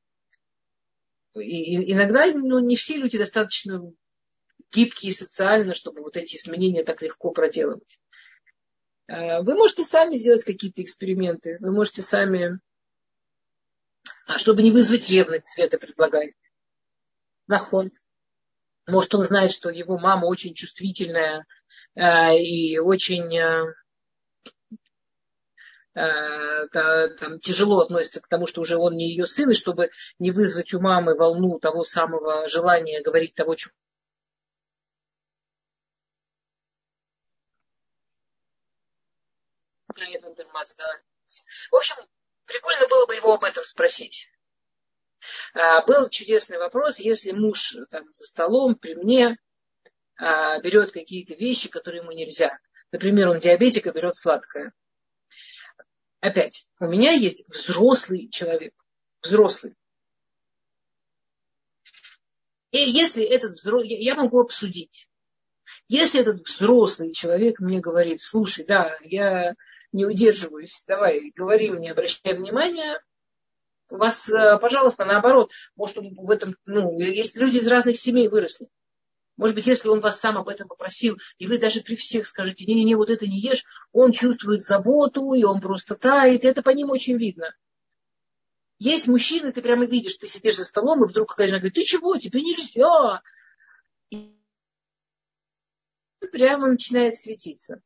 [1.36, 3.92] И иногда ну, не все люди достаточно
[4.72, 8.00] гибкие социально, чтобы вот эти изменения так легко проделывать.
[9.08, 12.60] А, вы можете сами сделать какие-то эксперименты, вы можете сами,
[14.38, 16.36] чтобы не вызвать ревность, Света предлагает.
[17.48, 17.92] Нахон.
[18.88, 21.46] Может, он знает, что его мама очень чувствительная
[21.96, 23.32] а, и очень
[25.96, 30.32] Э, там, тяжело относится к тому, что уже он не ее сын, и чтобы не
[30.32, 33.72] вызвать у мамы волну того самого желания говорить того, чего
[41.72, 41.96] В общем,
[42.46, 44.30] прикольно было бы его об этом спросить.
[45.54, 49.38] А, был чудесный вопрос, если муж там, за столом при мне
[50.18, 52.58] а, берет какие-то вещи, которые ему нельзя.
[52.92, 54.74] Например, он диабетик и берет сладкое
[56.26, 58.74] опять, у меня есть взрослый человек,
[59.22, 59.76] взрослый.
[62.72, 65.10] И если этот взрослый, я могу обсудить.
[65.88, 69.54] Если этот взрослый человек мне говорит, слушай, да, я
[69.96, 73.00] не удерживаюсь, давай, говори мне, обращай внимание,
[73.90, 78.68] у вас, э, пожалуйста, наоборот, может, в этом, ну, есть люди из разных семей выросли.
[79.38, 82.66] Может быть, если он вас сам об этом попросил, и вы даже при всех скажете,
[82.66, 86.90] не-не-не, вот это не ешь, он чувствует заботу, и он просто тает, это по ним
[86.90, 87.54] очень видно.
[88.80, 92.18] Есть мужчины, ты прямо видишь, ты сидишь за столом, и вдруг какая-то говорит, ты чего,
[92.18, 93.22] тебе нельзя.
[94.10, 94.36] И
[96.32, 97.82] прямо начинает светиться.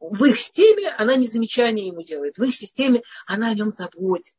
[0.00, 4.36] В, их системе она не замечания ему делает, в их системе она о нем заботится.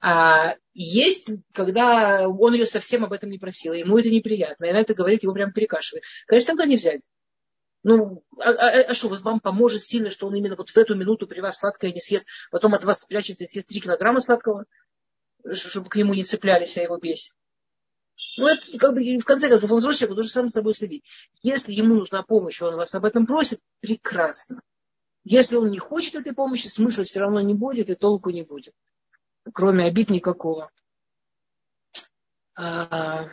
[0.00, 4.80] А есть, когда он ее совсем об этом не просил, ему это неприятно, и она
[4.80, 6.04] это говорит, его прям перекашивает.
[6.26, 7.00] Конечно, тогда не взять.
[7.82, 11.26] Ну, а, а, а что, вам поможет сильно, что он именно вот в эту минуту
[11.26, 14.66] при вас сладкое не съест, потом от вас спрячется и съест 3 килограмма сладкого,
[15.52, 17.34] чтобы к нему не цеплялись, а его бесит.
[18.38, 21.04] Ну, это как бы, в конце концов, он взрослый человек, должен сам собой следить.
[21.42, 24.62] Если ему нужна помощь, он вас об этом просит, прекрасно.
[25.24, 28.74] Если он не хочет этой помощи, смысла все равно не будет и толку не будет
[29.52, 30.70] кроме обид никакого.
[32.54, 33.28] А,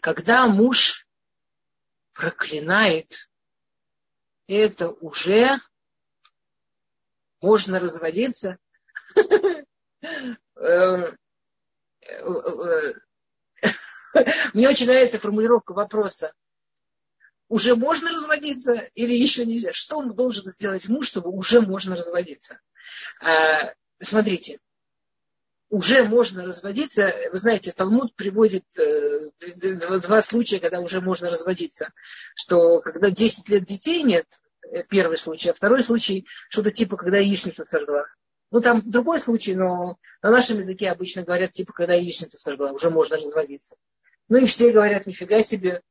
[0.00, 1.06] когда муж
[2.12, 3.28] проклинает,
[4.46, 5.58] это уже
[7.40, 8.58] можно разводиться.
[14.54, 16.32] Мне очень нравится формулировка вопроса.
[17.48, 19.72] Уже можно разводиться или еще нельзя?
[19.72, 22.58] Что он должен сделать муж, чтобы уже можно разводиться?
[23.20, 24.58] А, смотрите,
[25.68, 27.12] уже можно разводиться.
[27.32, 29.30] Вы знаете, Талмуд приводит э,
[30.00, 31.92] два случая, когда уже можно разводиться.
[32.34, 34.26] Что когда 10 лет детей нет,
[34.70, 38.06] э, первый случай, а второй случай, что-то типа, когда яичницу сожгла.
[38.50, 42.88] Ну, там другой случай, но на нашем языке обычно говорят, типа, когда яичницу сожгла, уже
[42.88, 43.74] можно разводиться.
[44.28, 45.82] Ну и все говорят, нифига себе,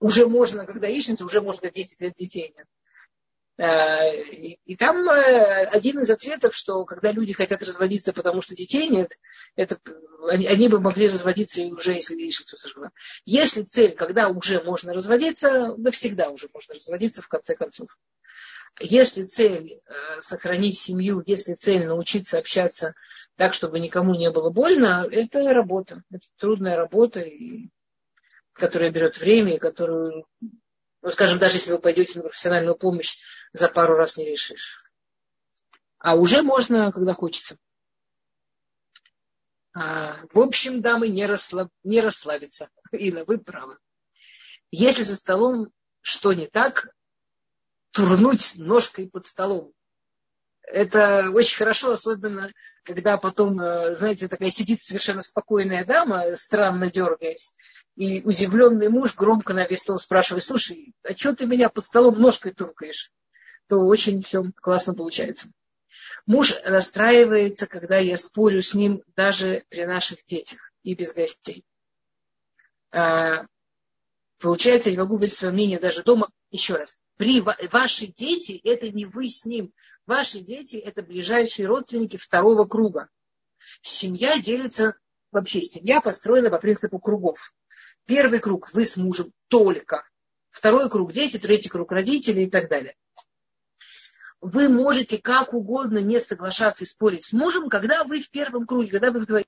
[0.00, 2.66] уже можно, когда яичница, уже можно 10 лет детей нет.
[3.56, 8.88] Э, и там э, один из ответов, что когда люди хотят разводиться, потому что детей
[8.88, 9.16] нет,
[9.54, 9.78] это,
[10.28, 12.90] они, они бы могли разводиться и уже, если яичницу сожгла.
[13.24, 17.96] Если цель, когда уже можно разводиться, навсегда уже можно разводиться в конце концов.
[18.80, 22.94] Если цель э, сохранить семью, если цель научиться общаться
[23.36, 26.02] так, чтобы никому не было больно, это работа.
[26.10, 27.70] Это трудная работа, и,
[28.52, 33.18] которая берет время, и которую, ну, скажем, даже если вы пойдете на профессиональную помощь,
[33.52, 34.78] за пару раз не решишь.
[35.98, 37.56] А уже можно, когда хочется.
[39.72, 42.68] А, в общем, дамы, не, расслаб, не расслабиться.
[42.92, 43.78] Инна, вы правы.
[44.70, 45.72] Если за столом
[46.04, 46.88] что не так,
[47.94, 49.72] турнуть ножкой под столом.
[50.62, 52.50] Это очень хорошо, особенно
[52.84, 57.56] когда потом, э, знаете, такая сидит совершенно спокойная дама, странно дергаясь,
[57.96, 62.20] и удивленный муж громко на весь стол спрашивает, слушай, а что ты меня под столом
[62.20, 63.12] ножкой туркаешь?
[63.68, 65.48] То очень все классно получается.
[66.26, 71.64] Муж расстраивается, когда я спорю с ним даже при наших детях и без гостей.
[72.90, 73.46] А,
[74.44, 76.28] получается, я могу говорить свое мнение даже дома.
[76.50, 76.98] Еще раз.
[77.16, 79.72] При ваши дети это не вы с ним.
[80.06, 83.08] Ваши дети это ближайшие родственники второго круга.
[83.80, 84.96] Семья делится,
[85.32, 87.54] вообще семья построена по принципу кругов.
[88.04, 90.06] Первый круг вы с мужем только.
[90.50, 92.94] Второй круг дети, третий круг родители и так далее
[94.44, 98.90] вы можете как угодно не соглашаться и спорить с мужем, когда вы в первом круге,
[98.90, 99.46] когда вы вдвоем.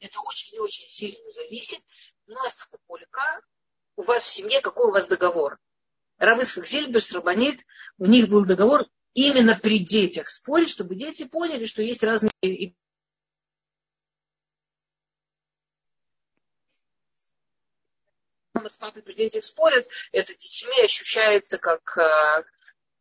[0.00, 1.80] Это очень и очень сильно зависит,
[2.26, 3.20] насколько
[3.96, 5.58] у вас в семье, какой у вас договор.
[6.18, 7.60] Равыцхак Зильберс, Рабанит,
[7.98, 12.74] у них был договор именно при детях спорить, чтобы дети поняли, что есть разные
[18.58, 22.44] мама с папой при детях спорят, это детьми ощущается как э,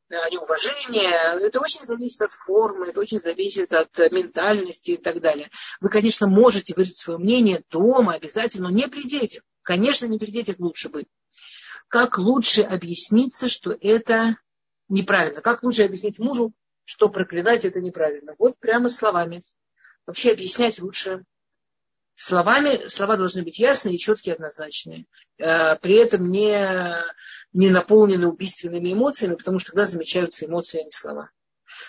[0.09, 1.45] неуважение.
[1.45, 5.49] Это очень зависит от формы, это очень зависит от ментальности и так далее.
[5.79, 9.43] Вы, конечно, можете выразить свое мнение дома обязательно, но не при детях.
[9.63, 11.05] Конечно, не при детях лучше бы.
[11.89, 14.37] Как лучше объясниться, что это
[14.89, 15.41] неправильно?
[15.41, 16.53] Как лучше объяснить мужу,
[16.85, 18.35] что проклинать это неправильно?
[18.37, 19.43] Вот прямо словами.
[20.05, 21.25] Вообще объяснять лучше
[22.18, 25.05] словами, слова должны быть ясные и четкие, однозначные.
[25.38, 27.03] Э, при этом не,
[27.53, 31.30] не наполнены убийственными эмоциями, потому что тогда замечаются эмоции, а не слова.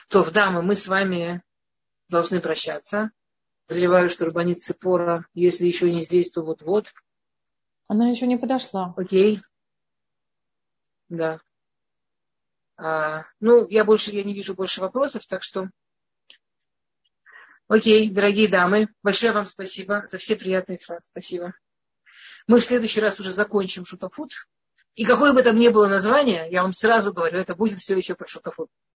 [0.08, 1.42] То, в дамы, мы с вами
[2.08, 3.10] должны прощаться.
[3.66, 6.92] Подозреваю, что Рубанит Цепора, если еще не здесь, то вот-вот.
[7.86, 8.94] Она еще не подошла.
[8.96, 9.40] Окей.
[11.08, 11.40] Да.
[12.76, 15.70] А, ну, я больше, я не вижу больше вопросов, так что
[17.68, 21.02] Окей, дорогие дамы, большое вам спасибо за все приятные слова.
[21.02, 21.52] Спасибо.
[22.46, 24.32] Мы в следующий раз уже закончим шутафут.
[24.94, 28.14] И какое бы там ни было название, я вам сразу говорю, это будет все еще
[28.14, 28.70] про шутафут.